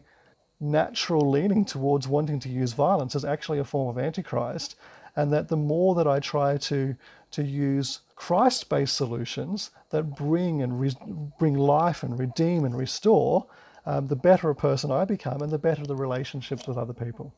[0.60, 4.76] natural leaning towards wanting to use violence is actually a form of antichrist,
[5.16, 6.96] and that the more that I try to
[7.32, 10.96] to use Christ-based solutions that bring and re-
[11.38, 13.48] bring life and redeem and restore,
[13.86, 17.34] um, the better a person I become, and the better the relationships with other people.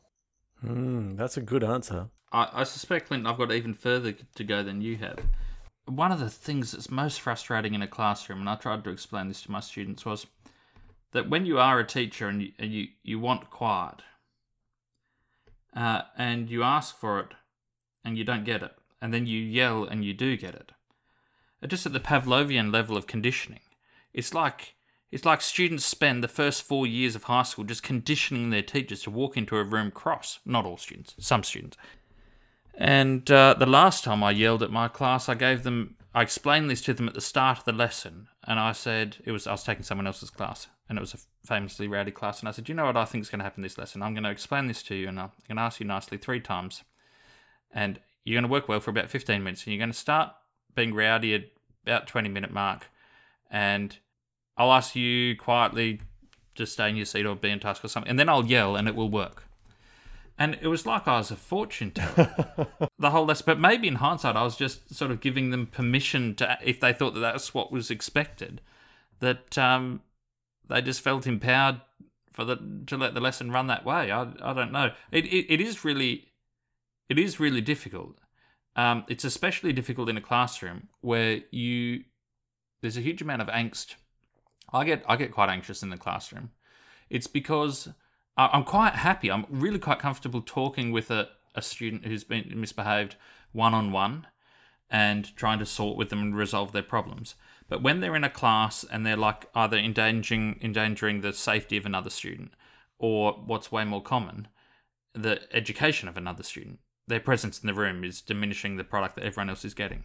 [0.64, 2.08] Mm, that's a good answer.
[2.30, 5.18] I, I suspect, Clinton, I've got even further to go than you have
[5.88, 9.28] one of the things that's most frustrating in a classroom, and I tried to explain
[9.28, 10.26] this to my students, was
[11.12, 14.02] that when you are a teacher and you, and you, you want quiet,
[15.74, 17.34] uh, and you ask for it
[18.04, 20.72] and you don't get it, and then you yell and you do get it.
[21.66, 23.60] Just at the Pavlovian level of conditioning,
[24.12, 24.74] it's like
[25.10, 29.02] it's like students spend the first four years of high school just conditioning their teachers
[29.02, 30.38] to walk into a room cross.
[30.44, 31.78] Not all students, some students.
[32.80, 36.70] And uh, the last time I yelled at my class, I gave them, I explained
[36.70, 39.52] this to them at the start of the lesson, and I said it was I
[39.52, 42.68] was taking someone else's class, and it was a famously rowdy class, and I said,
[42.68, 44.00] you know what I think is going to happen this lesson?
[44.00, 46.38] I'm going to explain this to you, and I'm going to ask you nicely three
[46.38, 46.84] times,
[47.72, 50.30] and you're going to work well for about 15 minutes, and you're going to start
[50.76, 51.46] being rowdy at
[51.82, 52.86] about 20 minute mark,
[53.50, 53.98] and
[54.56, 56.00] I'll ask you quietly
[56.54, 58.76] to stay in your seat or be in task or something, and then I'll yell,
[58.76, 59.47] and it will work
[60.38, 63.44] and it was like I was a fortune teller the whole lesson.
[63.46, 66.92] But maybe in hindsight, I was just sort of giving them permission to, if they
[66.92, 68.60] thought that that's what was expected,
[69.18, 70.00] that um,
[70.68, 71.80] they just felt empowered
[72.32, 74.12] for the to let the lesson run that way.
[74.12, 74.92] I I don't know.
[75.10, 76.28] It it, it is really,
[77.08, 78.18] it is really difficult.
[78.76, 82.04] Um, it's especially difficult in a classroom where you
[82.80, 83.96] there's a huge amount of angst.
[84.72, 86.50] I get I get quite anxious in the classroom.
[87.10, 87.88] It's because
[88.38, 89.30] I'm quite happy.
[89.30, 93.16] I'm really quite comfortable talking with a, a student who's been misbehaved
[93.52, 94.28] one on one
[94.88, 97.34] and trying to sort with them and resolve their problems.
[97.68, 101.84] But when they're in a class and they're like either endangering endangering the safety of
[101.84, 102.52] another student
[102.98, 104.48] or what's way more common,
[105.14, 109.24] the education of another student, their presence in the room is diminishing the product that
[109.24, 110.04] everyone else is getting.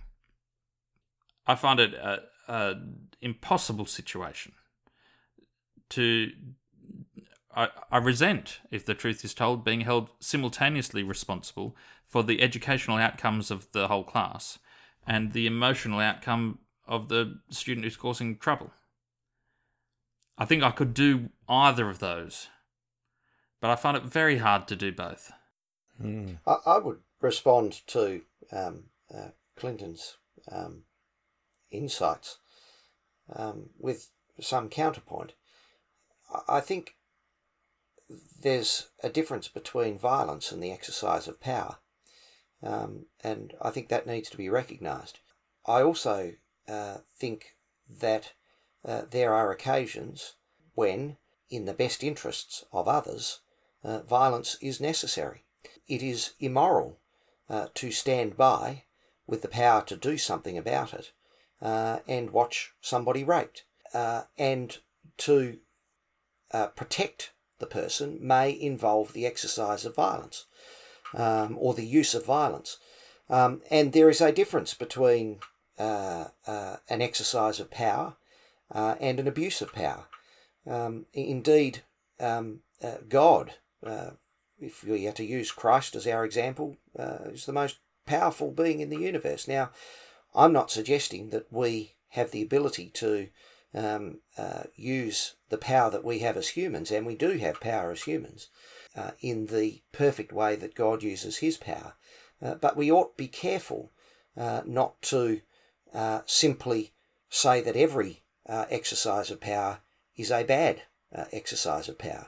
[1.45, 2.75] I find it a, a
[3.21, 4.53] impossible situation
[5.89, 6.31] to
[7.55, 11.75] I, I resent, if the truth is told, being held simultaneously responsible
[12.07, 14.59] for the educational outcomes of the whole class
[15.05, 18.71] and the emotional outcome of the student who's causing trouble.
[20.37, 22.47] I think I could do either of those,
[23.61, 25.31] but I find it very hard to do both.
[26.01, 26.37] Mm.
[26.47, 30.17] I, I, would respond to um, uh, Clinton's
[30.51, 30.83] um,
[31.71, 32.39] insights
[33.33, 35.33] um, with some counterpoint.
[36.47, 36.95] I think
[38.41, 41.77] there's a difference between violence and the exercise of power.
[42.61, 45.19] Um, and I think that needs to be recognised.
[45.65, 46.33] I also
[46.67, 47.55] uh, think
[47.89, 48.33] that
[48.85, 50.35] uh, there are occasions
[50.75, 51.17] when,
[51.49, 53.39] in the best interests of others,
[53.83, 55.45] uh, violence is necessary.
[55.87, 56.99] It is immoral
[57.49, 58.83] uh, to stand by
[59.27, 61.11] with the power to do something about it
[61.61, 64.77] uh, and watch somebody raped uh, and
[65.17, 65.59] to
[66.75, 70.45] protect the person may involve the exercise of violence
[71.13, 72.77] um, or the use of violence.
[73.29, 75.39] Um, and there is a difference between
[75.79, 78.15] uh, uh, an exercise of power
[78.71, 80.05] uh, and an abuse of power.
[80.67, 81.83] Um, indeed,
[82.19, 83.53] um, uh, God,
[83.85, 84.11] uh,
[84.59, 88.79] if we had to use Christ as our example, uh, is the most powerful being
[88.79, 89.47] in the universe.
[89.47, 89.71] Now,
[90.35, 93.29] I'm not suggesting that we have the ability to
[93.75, 97.91] um, uh, use the power that we have as humans, and we do have power
[97.91, 98.49] as humans,
[98.95, 101.93] uh, in the perfect way that God uses His power.
[102.41, 103.91] Uh, but we ought be careful
[104.37, 105.41] uh, not to
[105.93, 106.93] uh, simply
[107.29, 109.79] say that every uh, exercise of power
[110.15, 110.83] is a bad
[111.31, 112.27] exercise of power,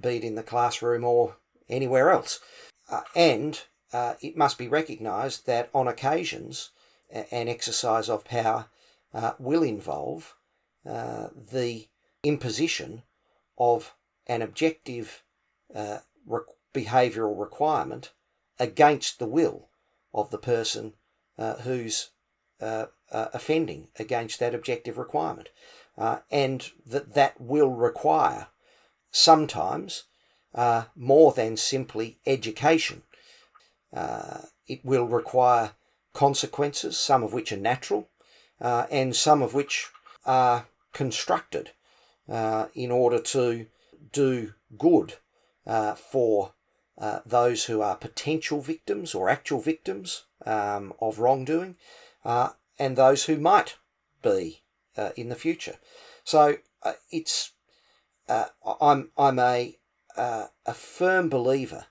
[0.00, 1.36] be it in the classroom or
[1.68, 2.38] anywhere else.
[3.16, 6.70] and it must be recognised that on occasions,
[7.10, 8.66] an exercise of power
[9.40, 10.36] will involve
[10.88, 11.88] the
[12.22, 13.02] imposition
[13.58, 13.94] of
[14.26, 15.22] an objective
[15.74, 16.40] uh, re-
[16.74, 18.12] behavioural requirement
[18.58, 19.68] against the will
[20.14, 20.94] of the person
[21.38, 22.10] uh, who's
[22.60, 25.48] uh, uh, offending against that objective requirement.
[25.96, 28.48] Uh, and that that will require
[29.10, 30.04] sometimes
[30.54, 33.02] uh, more than simply education.
[34.66, 35.72] it will require
[36.12, 38.08] consequences, some of which are natural
[38.60, 39.88] and some of which
[40.26, 41.70] are constructed
[42.74, 43.66] in order to
[44.12, 45.14] do good
[45.66, 46.52] uh, for
[46.98, 51.76] uh, those who are potential victims or actual victims um, of wrongdoing,
[52.24, 53.76] uh, and those who might
[54.22, 54.62] be
[54.96, 55.76] uh, in the future.
[56.24, 57.52] So uh, it's
[58.28, 58.46] uh,
[58.80, 59.76] I'm I'm a
[60.16, 61.86] a firm believer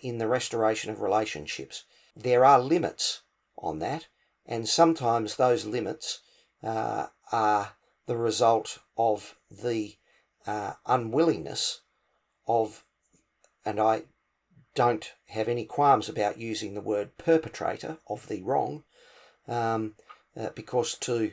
[0.00, 1.84] in the restoration of relationships.
[2.16, 3.20] There are limits
[3.58, 4.06] on that,
[4.46, 6.20] and sometimes those limits
[6.62, 7.72] are
[8.06, 9.96] the result of the
[10.86, 11.80] unwillingness
[12.46, 12.84] of,
[13.64, 14.04] and I
[14.74, 18.84] don't have any qualms about using the word perpetrator of the wrong,
[19.46, 19.94] um,
[20.36, 21.32] uh, because to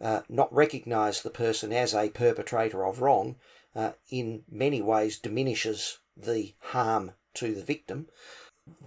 [0.00, 3.36] uh, not recognise the person as a perpetrator of wrong
[3.74, 8.08] uh, in many ways diminishes the harm to the victim.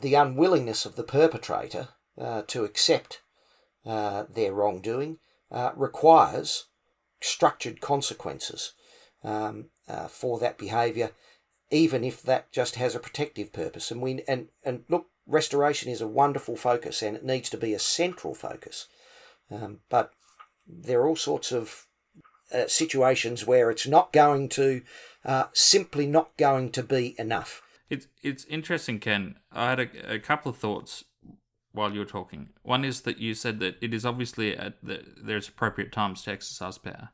[0.02, 3.22] The unwillingness of the perpetrator uh, to accept
[3.86, 5.20] uh, their wrongdoing
[5.52, 6.66] uh, requires
[7.24, 8.74] structured consequences
[9.24, 9.66] um,
[10.10, 11.12] for that behaviour
[11.74, 13.92] even if that just has a protective purpose.
[13.92, 17.74] And we and and look, restoration is a wonderful focus, and it needs to be
[17.74, 18.88] a central focus.
[19.52, 20.12] Um, but
[20.68, 21.88] there are all sorts of
[22.54, 24.82] uh, situations where it's not going to
[25.26, 27.62] uh, simply not going to be enough.
[27.90, 29.36] It's it's interesting, Ken.
[29.52, 31.04] I had a, a couple of thoughts
[31.74, 32.50] while you're talking.
[32.62, 36.32] One is that you said that it is obviously at the, there's appropriate times to
[36.32, 37.10] exercise power,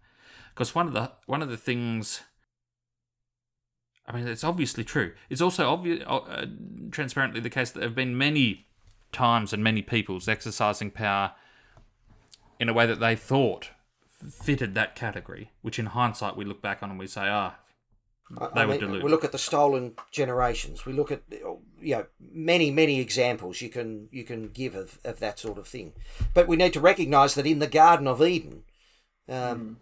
[0.53, 2.22] because one of the one of the things
[4.10, 5.14] I mean, it's obviously true.
[5.30, 6.47] It's also obvious, uh,
[6.89, 8.66] transparently the case that there have been many
[9.12, 11.34] times and many peoples exercising power
[12.60, 13.70] in a way that they thought
[14.32, 17.55] fitted that category, which in hindsight we look back on and we say, ah,
[18.55, 19.03] they I were deluded.
[19.03, 20.88] We look at the stolen generations.
[20.88, 21.22] We look at
[21.82, 25.68] you know many many examples you can you can give of, of that sort of
[25.68, 25.94] thing.
[26.34, 28.64] But we need to recognise that in the Garden of Eden,
[29.28, 29.76] um, mm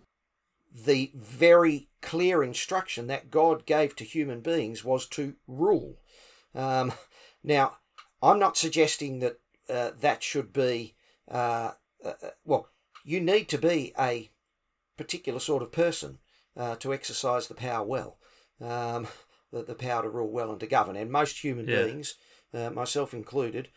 [0.85, 5.97] the very clear instruction that God gave to human beings was to rule.
[6.53, 6.93] Um,
[7.43, 7.77] now,
[8.21, 9.39] I'm not suggesting that
[9.69, 10.95] uh, that should be,
[11.29, 11.71] uh,
[12.03, 12.69] uh, uh, well,
[13.03, 14.29] you need to be a
[14.97, 16.19] particular sort of person
[16.55, 18.17] uh, to exercise the power well,
[18.61, 19.07] um,
[19.51, 20.95] the, the power to rule well and to govern.
[20.95, 21.83] And most human yeah.
[21.83, 22.15] beings,
[22.53, 23.69] uh, myself included,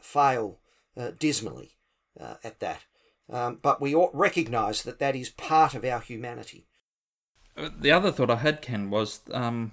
[0.00, 0.58] fail
[1.18, 1.76] dismally
[2.18, 2.82] at that.
[3.32, 6.66] Um, but we ought recognise that that is part of our humanity.
[7.56, 9.72] Uh, the other thought I had, Ken, was um,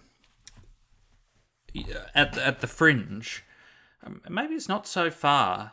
[2.14, 3.44] at the, at the fringe.
[4.04, 5.72] Um, maybe it's not so far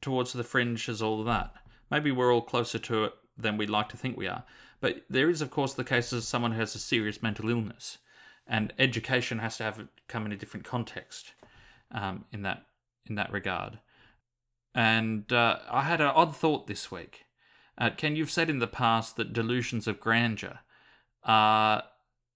[0.00, 1.52] towards the fringe as all of that.
[1.90, 4.44] Maybe we're all closer to it than we'd like to think we are.
[4.80, 7.98] But there is, of course, the case of someone who has a serious mental illness,
[8.46, 11.32] and education has to have come in a different context
[11.90, 12.66] um, in that
[13.08, 13.78] in that regard.
[14.74, 17.24] And uh, I had an odd thought this week.
[17.78, 20.60] Uh, Ken, you've said in the past that delusions of grandeur
[21.22, 21.82] are,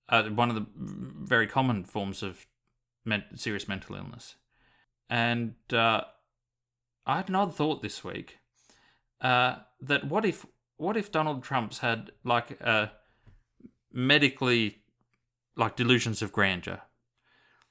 [0.09, 2.47] are one of the very common forms of
[3.05, 4.37] men- serious mental illness.
[5.09, 6.03] And uh,
[7.07, 8.39] I had an odd thought this week
[9.21, 10.47] uh, that what if
[10.77, 12.93] what if Donald Trump's had like a
[13.93, 14.80] medically
[15.57, 16.83] like delusions of grandeur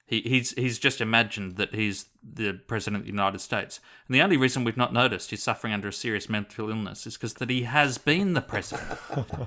[0.09, 4.23] he, he's he's just imagined that he's the president of the United States, and the
[4.23, 7.51] only reason we've not noticed he's suffering under a serious mental illness is because that
[7.51, 8.97] he has been the president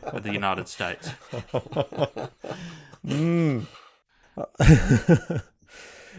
[0.05, 1.11] of the United States.
[3.05, 3.66] mm.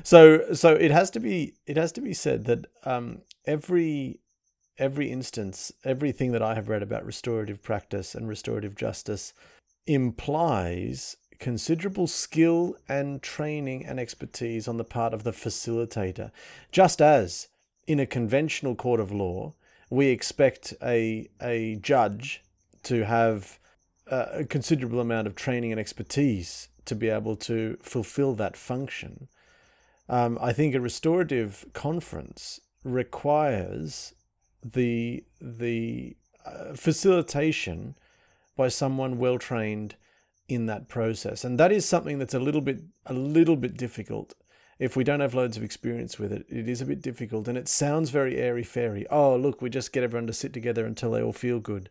[0.03, 4.19] so so it has to be it has to be said that um, every
[4.77, 9.33] every instance, everything that I have read about restorative practice and restorative justice
[9.87, 16.31] implies considerable skill and training and expertise on the part of the facilitator.
[16.71, 17.49] Just as
[17.85, 19.53] in a conventional court of law,
[19.89, 22.41] we expect a, a judge
[22.83, 23.59] to have
[24.07, 29.27] a considerable amount of training and expertise to be able to fulfill that function.
[30.07, 34.13] Um, I think a restorative conference requires
[34.63, 36.15] the the
[36.45, 37.95] uh, facilitation
[38.55, 39.95] by someone well trained
[40.47, 44.33] in that process, and that is something that's a little bit a little bit difficult.
[44.79, 47.57] If we don't have loads of experience with it, it is a bit difficult, and
[47.57, 49.05] it sounds very airy fairy.
[49.09, 51.89] Oh, look, we just get everyone to sit together until they all feel good,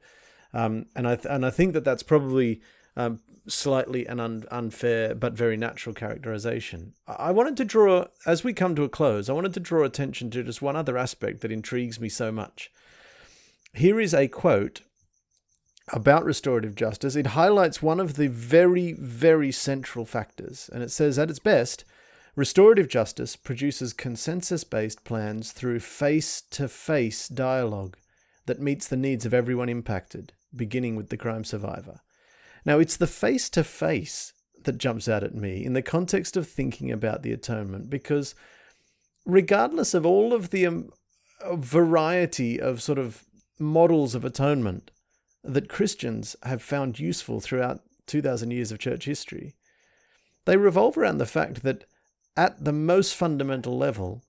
[0.52, 2.60] um, and I th- and I think that that's probably
[2.96, 6.94] um, slightly an un- unfair but very natural characterization.
[7.06, 10.30] I wanted to draw, as we come to a close, I wanted to draw attention
[10.30, 12.70] to just one other aspect that intrigues me so much.
[13.74, 14.82] Here is a quote
[15.88, 17.16] about restorative justice.
[17.16, 21.84] It highlights one of the very, very central factors, and it says, at its best,
[22.36, 27.96] restorative justice produces consensus based plans through face to face dialogue
[28.46, 32.00] that meets the needs of everyone impacted, beginning with the crime survivor.
[32.64, 34.32] Now, it's the face to face
[34.64, 38.34] that jumps out at me in the context of thinking about the atonement, because
[39.26, 40.90] regardless of all of the um,
[41.54, 43.24] variety of sort of
[43.58, 44.90] models of atonement
[45.44, 49.54] that Christians have found useful throughout 2,000 years of church history,
[50.44, 51.84] they revolve around the fact that
[52.36, 54.22] at the most fundamental level,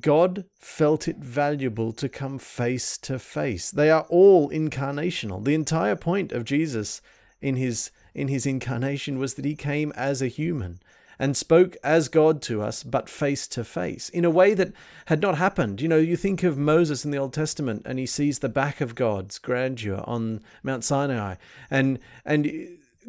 [0.00, 3.70] God felt it valuable to come face to face.
[3.70, 5.44] They are all incarnational.
[5.44, 7.02] The entire point of Jesus
[7.40, 10.80] in his in his incarnation was that he came as a human
[11.20, 14.72] and spoke as God to us, but face to face, in a way that
[15.04, 15.82] had not happened.
[15.82, 18.80] You know, you think of Moses in the Old Testament, and he sees the back
[18.80, 21.34] of God's grandeur on Mount Sinai,
[21.70, 22.50] and and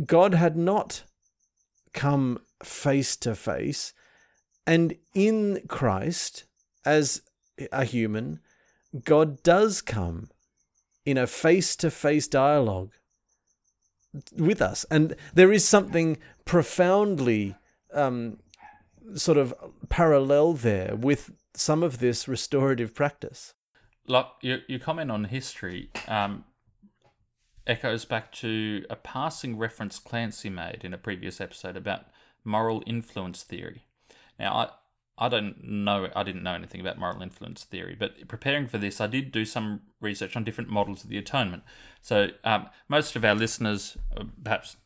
[0.05, 1.03] God had not
[1.93, 3.93] come face to face,
[4.67, 6.43] and in Christ
[6.85, 7.21] as
[7.71, 8.41] a human,
[9.05, 10.29] God does come
[11.05, 12.91] in a face to face dialogue
[14.35, 14.85] with us.
[14.91, 17.55] And there is something profoundly
[17.93, 18.37] um,
[19.15, 19.53] sort of
[19.89, 23.53] parallel there with some of this restorative practice.
[24.07, 26.45] Like your, your comment on history um,
[27.67, 32.05] echoes back to a passing reference Clancy made in a previous episode about
[32.43, 33.85] moral influence theory.
[34.39, 38.67] Now, I, I don't know, I didn't know anything about moral influence theory, but preparing
[38.67, 41.63] for this, I did do some research on different models of the atonement.
[42.01, 44.77] So, um, most of our listeners, uh, perhaps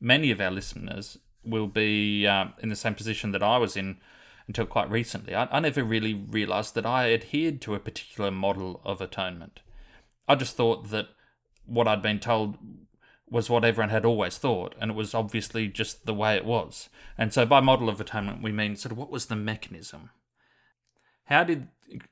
[0.00, 3.98] many of our listeners, will be um, in the same position that I was in
[4.46, 5.34] until quite recently.
[5.34, 9.60] I, I never really realized that I adhered to a particular model of atonement.
[10.28, 11.08] I just thought that
[11.66, 12.56] what I'd been told
[13.30, 16.90] was what everyone had always thought, and it was obviously just the way it was.
[17.16, 20.10] And so, by model of atonement, we mean sort of what was the mechanism?
[21.24, 21.68] How did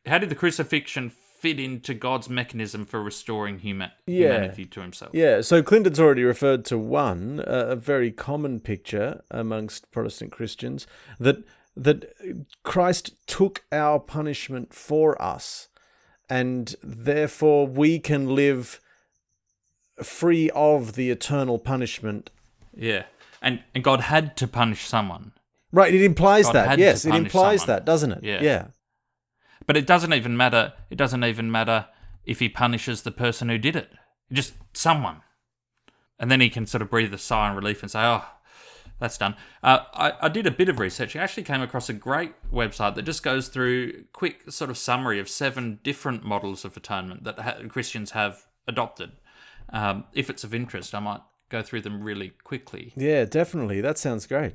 [0.06, 4.28] how did the crucifixion fit into God's mechanism for restoring huma- Yeah.
[4.34, 5.10] humanity to Himself?
[5.14, 10.86] Yeah, so Clinton's already referred to one, uh, a very common picture amongst Protestant Christians
[11.18, 11.38] that
[11.76, 12.12] that
[12.64, 15.68] Christ took our punishment for us,
[16.28, 18.80] and therefore we can live
[20.02, 22.30] free of the eternal punishment.
[22.76, 23.04] Yeah.
[23.40, 25.32] And and God had to punish someone.
[25.72, 26.78] Right, it implies God that.
[26.78, 27.76] Yes, it implies someone.
[27.76, 28.24] that, doesn't it?
[28.24, 28.42] Yeah.
[28.42, 28.66] Yeah.
[29.66, 31.86] But it doesn't even matter it doesn't even matter
[32.24, 33.90] if he punishes the person who did it.
[34.32, 35.22] Just someone.
[36.18, 38.24] And then he can sort of breathe a sigh of relief and say, Oh,
[39.00, 39.34] that's done.
[39.62, 41.16] Uh, I, I did a bit of research.
[41.16, 45.18] I actually came across a great website that just goes through quick sort of summary
[45.18, 49.12] of seven different models of atonement that ha- Christians have adopted.
[49.70, 52.92] Um, if it's of interest, I might go through them really quickly.
[52.94, 53.80] Yeah, definitely.
[53.80, 54.54] That sounds great.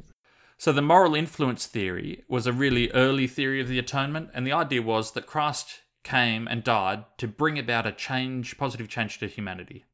[0.57, 4.53] So the moral influence theory was a really early theory of the atonement, and the
[4.53, 9.27] idea was that Christ came and died to bring about a change, positive change to
[9.27, 9.85] humanity.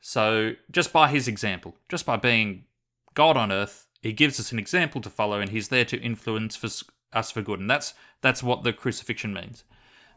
[0.00, 2.64] So just by his example, just by being
[3.14, 6.56] God on earth, he gives us an example to follow, and he's there to influence
[6.56, 6.68] for,
[7.12, 9.64] us for good, and that's that's what the crucifixion means.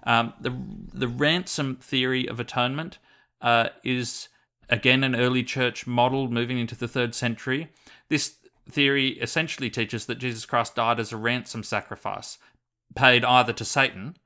[0.03, 0.53] Um, the
[0.93, 2.97] the ransom theory of atonement
[3.41, 4.27] uh, is
[4.69, 7.69] again an early church model moving into the third century.
[8.09, 8.35] This
[8.69, 12.37] theory essentially teaches that Jesus Christ died as a ransom sacrifice,
[12.95, 14.17] paid either to Satan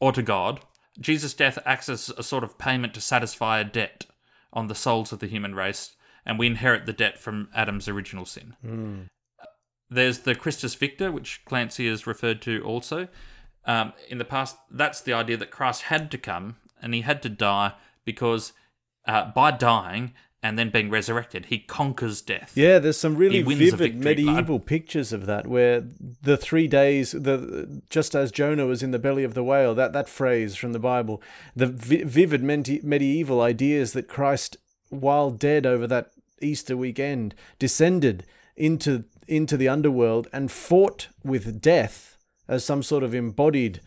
[0.00, 0.60] or to God.
[1.00, 4.06] Jesus' death acts as a sort of payment to satisfy a debt
[4.52, 8.24] on the souls of the human race, and we inherit the debt from Adam's original
[8.24, 8.54] sin.
[9.90, 13.08] There's the Christus Victor, which Clancy has referred to also.
[13.64, 17.22] Um, in the past, that's the idea that Christ had to come and he had
[17.22, 17.72] to die
[18.04, 18.52] because
[19.06, 22.52] uh, by dying and then being resurrected, he conquers death.
[22.54, 25.84] Yeah, there's some really He wins a vivid medieval pictures of that, where
[26.22, 29.92] the three days, the just as Jonah was in the belly of the whale, that
[29.92, 31.20] that phrase from the Bible,
[31.56, 34.56] the vi- vivid menti- medieval ideas that Christ
[34.90, 38.24] while dead over that Easter weekend, descended
[38.56, 42.16] into into the underworld and fought with death
[42.48, 43.80] as some sort of embodied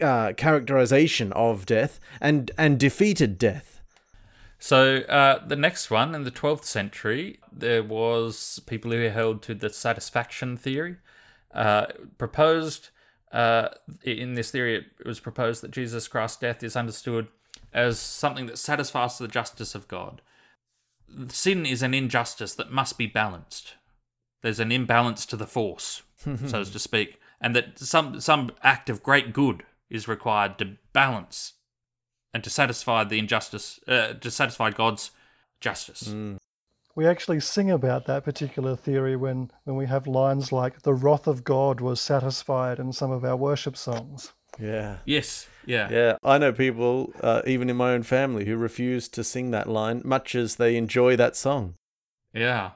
[0.00, 3.71] uh, characterization of death and and defeated death.
[4.62, 9.56] So uh, the next one in the 12th century, there was people who held to
[9.56, 10.98] the satisfaction theory.
[11.52, 11.86] Uh,
[12.16, 12.90] proposed
[13.32, 13.70] uh,
[14.04, 17.26] in this theory, it was proposed that Jesus Christ's death is understood
[17.72, 20.22] as something that satisfies the justice of God.
[21.26, 23.74] Sin is an injustice that must be balanced.
[24.42, 26.02] There's an imbalance to the force,
[26.46, 30.76] so as to speak, and that some some act of great good is required to
[30.92, 31.54] balance
[32.32, 35.10] and to satisfy the injustice, uh, to satisfy God's
[35.60, 36.14] justice.
[36.94, 41.26] We actually sing about that particular theory when, when we have lines like, the wrath
[41.26, 44.32] of God was satisfied in some of our worship songs.
[44.60, 44.98] Yeah.
[45.06, 45.88] Yes, yeah.
[45.90, 49.68] Yeah, I know people, uh, even in my own family, who refuse to sing that
[49.68, 51.76] line, much as they enjoy that song.
[52.34, 52.72] Yeah.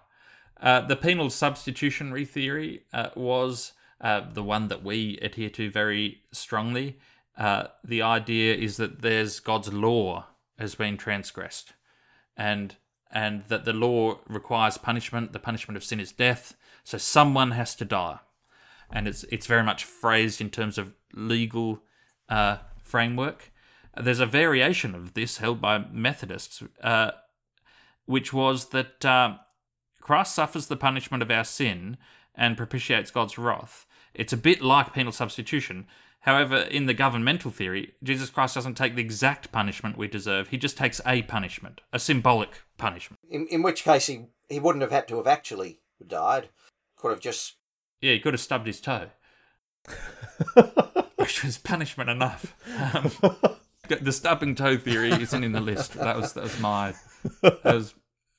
[0.59, 6.23] Uh, the penal substitutionary theory uh, was uh, the one that we adhere to very
[6.33, 6.99] strongly.
[7.37, 10.27] Uh, the idea is that there's God's law
[10.59, 11.75] has been transgressed,
[12.37, 12.77] and
[13.11, 15.33] and that the law requires punishment.
[15.33, 18.19] The punishment of sin is death, so someone has to die,
[18.91, 21.83] and it's it's very much phrased in terms of legal
[22.29, 23.53] uh, framework.
[23.99, 27.13] There's a variation of this held by Methodists, uh,
[28.05, 29.39] which was that uh,
[30.01, 31.97] Christ suffers the punishment of our sin
[32.35, 33.87] and propitiates God's wrath.
[34.15, 35.87] It's a bit like penal substitution.
[36.27, 40.49] However, in the governmental theory, Jesus Christ doesn't take the exact punishment we deserve.
[40.49, 43.21] He just takes a punishment, a symbolic punishment.
[43.31, 46.49] In, in which case, he, he wouldn't have had to have actually died.
[46.97, 47.55] Could have just.
[48.01, 49.11] Yeah, he could have stubbed his toe,
[51.17, 52.57] which was punishment enough.
[52.93, 53.13] Um,
[54.01, 55.93] the stubbing toe theory isn't in the list.
[55.95, 56.95] That was that was my
[57.43, 57.95] that was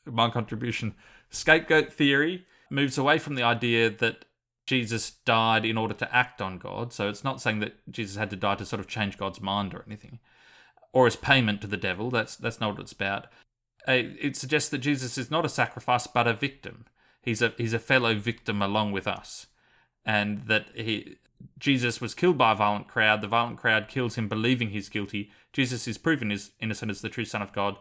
[0.05, 0.93] my contribution.
[1.29, 4.25] Scapegoat theory moves away from the idea that
[4.67, 6.93] Jesus died in order to act on God.
[6.93, 9.73] So it's not saying that Jesus had to die to sort of change God's mind
[9.73, 10.19] or anything,
[10.93, 12.11] or as payment to the devil.
[12.11, 13.27] That's that's not what it's about.
[13.87, 16.85] Uh, It suggests that Jesus is not a sacrifice but a victim.
[17.21, 19.47] He's a he's a fellow victim along with us,
[20.05, 21.17] and that he
[21.57, 23.21] Jesus was killed by a violent crowd.
[23.21, 25.31] The violent crowd kills him, believing he's guilty.
[25.53, 27.77] Jesus is proven is innocent as the true Son of God.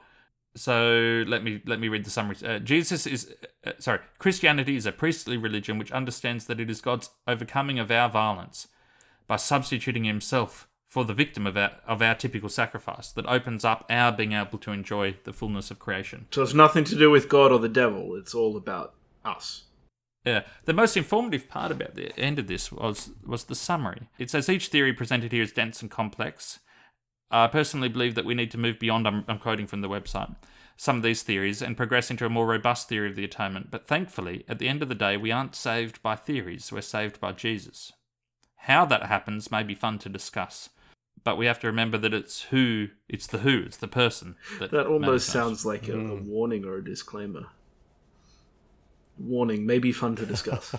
[0.57, 2.37] So let me let me read the summary.
[2.45, 3.35] Uh, Jesus is
[3.67, 4.01] uh, sorry.
[4.19, 8.69] Christianity is a priestly religion which understands that it is God's overcoming of our violence
[9.27, 13.85] by substituting Himself for the victim of our of our typical sacrifice that opens up
[13.91, 16.27] our being able to enjoy the fullness of creation.
[16.31, 18.15] So it's nothing to do with God or the devil.
[18.17, 18.95] It's all about
[19.25, 19.65] us.
[20.25, 24.09] Yeah, the most informative part about the end of this was was the summary.
[24.19, 26.61] It says each theory presented here is dense and complex.
[27.31, 29.07] I personally believe that we need to move beyond.
[29.07, 30.35] I'm, I'm quoting from the website.
[30.77, 33.71] Some of these theories and progress into a more robust theory of the atonement.
[33.71, 36.71] But thankfully, at the end of the day, we aren't saved by theories.
[36.71, 37.93] We're saved by Jesus.
[38.67, 40.71] How that happens may be fun to discuss,
[41.25, 44.71] but we have to remember that it's who, it's the who, it's the person that.
[44.71, 45.27] That almost matters most.
[45.29, 46.29] sounds like a, a hmm.
[46.29, 47.47] warning or a disclaimer.
[49.19, 50.75] Warning, may be fun to discuss.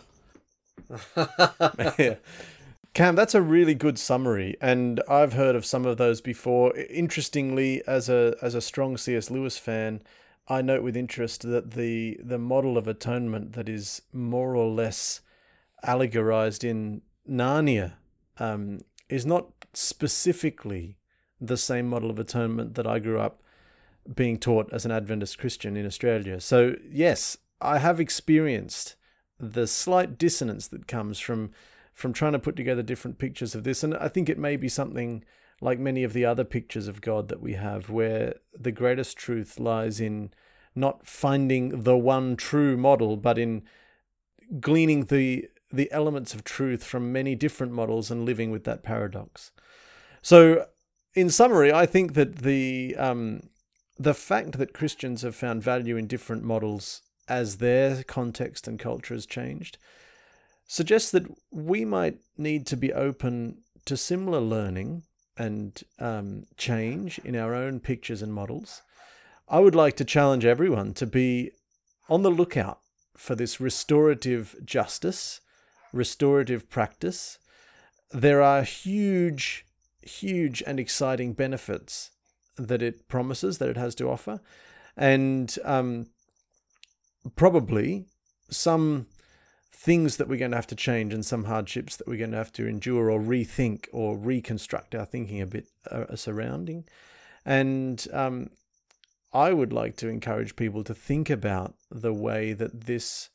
[1.97, 2.15] yeah.
[2.97, 6.75] Cam, that's a really good summary, and I've heard of some of those before.
[6.75, 9.29] Interestingly, as a as a strong C.S.
[9.29, 10.01] Lewis fan,
[10.47, 15.21] I note with interest that the the model of atonement that is more or less
[15.83, 17.93] allegorized in Narnia
[18.39, 18.79] um,
[19.09, 20.97] is not specifically
[21.39, 23.43] the same model of atonement that I grew up
[24.15, 26.41] being taught as an Adventist Christian in Australia.
[26.41, 28.95] So yes, I have experienced
[29.39, 31.51] the slight dissonance that comes from
[31.97, 34.69] from trying to put together different pictures of this, and I think it may be
[34.69, 35.23] something
[35.61, 39.59] like many of the other pictures of God that we have, where the greatest truth
[39.59, 40.29] lies in
[40.75, 43.63] not finding the one true model, but in
[44.59, 49.51] gleaning the the elements of truth from many different models and living with that paradox.
[50.21, 50.67] So,
[51.15, 53.49] in summary, I think that the um,
[53.97, 59.15] the fact that Christians have found value in different models as their context and culture
[59.15, 59.79] has changed
[60.67, 65.03] suggests that we might need to be open to similar learning
[65.37, 68.81] and um, change in our own pictures and models.
[69.47, 71.51] I would like to challenge everyone to be
[72.09, 72.79] on the lookout
[73.15, 75.39] for this restorative justice,
[75.93, 77.39] restorative practice.
[78.11, 79.65] There are huge,
[80.01, 82.11] huge, and exciting benefits
[82.57, 84.41] that it promises, that it has to offer.
[84.97, 86.07] And um,
[87.35, 88.07] probably
[88.49, 89.07] some
[89.79, 92.37] things that we're going to have to change and some hardships that we're going to
[92.37, 96.83] have to endure or rethink or reconstruct our thinking a bit uh, surrounding.
[97.45, 98.49] And um,
[99.31, 103.29] I would like to encourage people to think about the way that this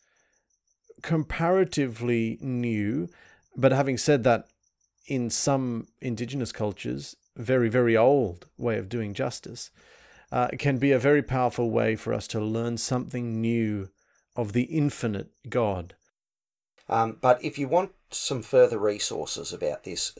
[1.00, 3.08] comparatively new,
[3.56, 4.48] but having said that,
[5.06, 9.70] in some indigenous cultures, very, very old way of doing justice,
[10.32, 13.90] uh, can be a very powerful way for us to learn something new
[14.34, 15.94] of the infinite God.
[16.88, 20.12] Um, but if you want some further resources about this,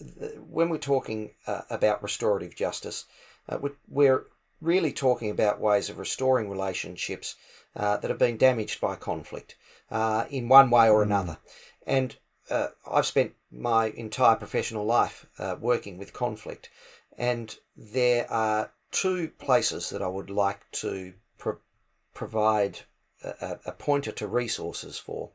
[0.48, 3.04] when we're talking uh, about restorative justice,
[3.48, 3.58] uh,
[3.88, 4.26] we're
[4.60, 7.34] really talking about ways of restoring relationships
[7.74, 9.56] uh, that have been damaged by conflict
[9.90, 11.06] uh, in one way or mm.
[11.06, 11.38] another.
[11.86, 12.16] And
[12.50, 16.70] uh, I've spent my entire professional life uh, working with conflict,
[17.18, 21.58] and there are two places that I would like to pro-
[22.14, 22.80] provide
[23.24, 25.30] a, a, pointer to resources for.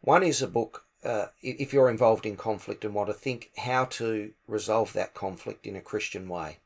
[0.00, 0.84] One is a book.
[1.02, 5.66] Uh, if you're involved in conflict and want to think how to resolve that conflict
[5.66, 6.58] in a Christian way,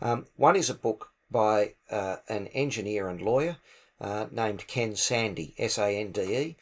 [0.00, 3.58] um, one is a book by uh, an engineer and lawyer
[4.00, 6.56] uh, named Ken Sande, S A N D E,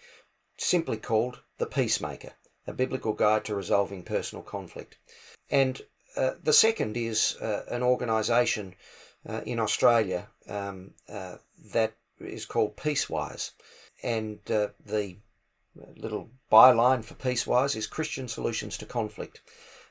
[0.59, 2.33] simply called The Peacemaker,
[2.67, 4.99] a biblical guide to resolving personal conflict.
[5.51, 5.81] And
[6.17, 8.75] uh, the second is uh, an organisation
[9.29, 13.53] uh, in Australia um, that is called Peacewise.
[14.03, 15.17] And the
[15.97, 19.43] little byline for Peacewise is Christian Solutions to Conflict.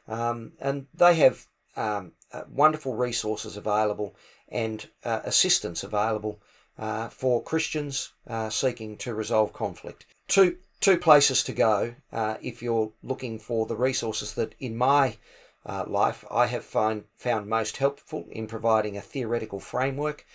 [0.07, 2.13] Um, and they have um,
[2.49, 4.15] wonderful resources available
[4.49, 6.39] and assistance available
[6.77, 10.05] uh, for Christians uh, seeking to resolve conflict.
[10.27, 15.17] Two, two places to go uh, if you're looking for the resources that in my
[15.65, 20.25] uh, life I have find, found most helpful in providing a theoretical framework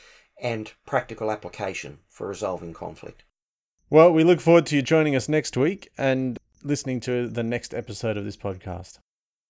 [0.40, 3.22] and practical application for resolving conflict.
[3.93, 7.74] Well, we look forward to you joining us next week and listening to the next
[7.74, 9.01] episode of this podcast.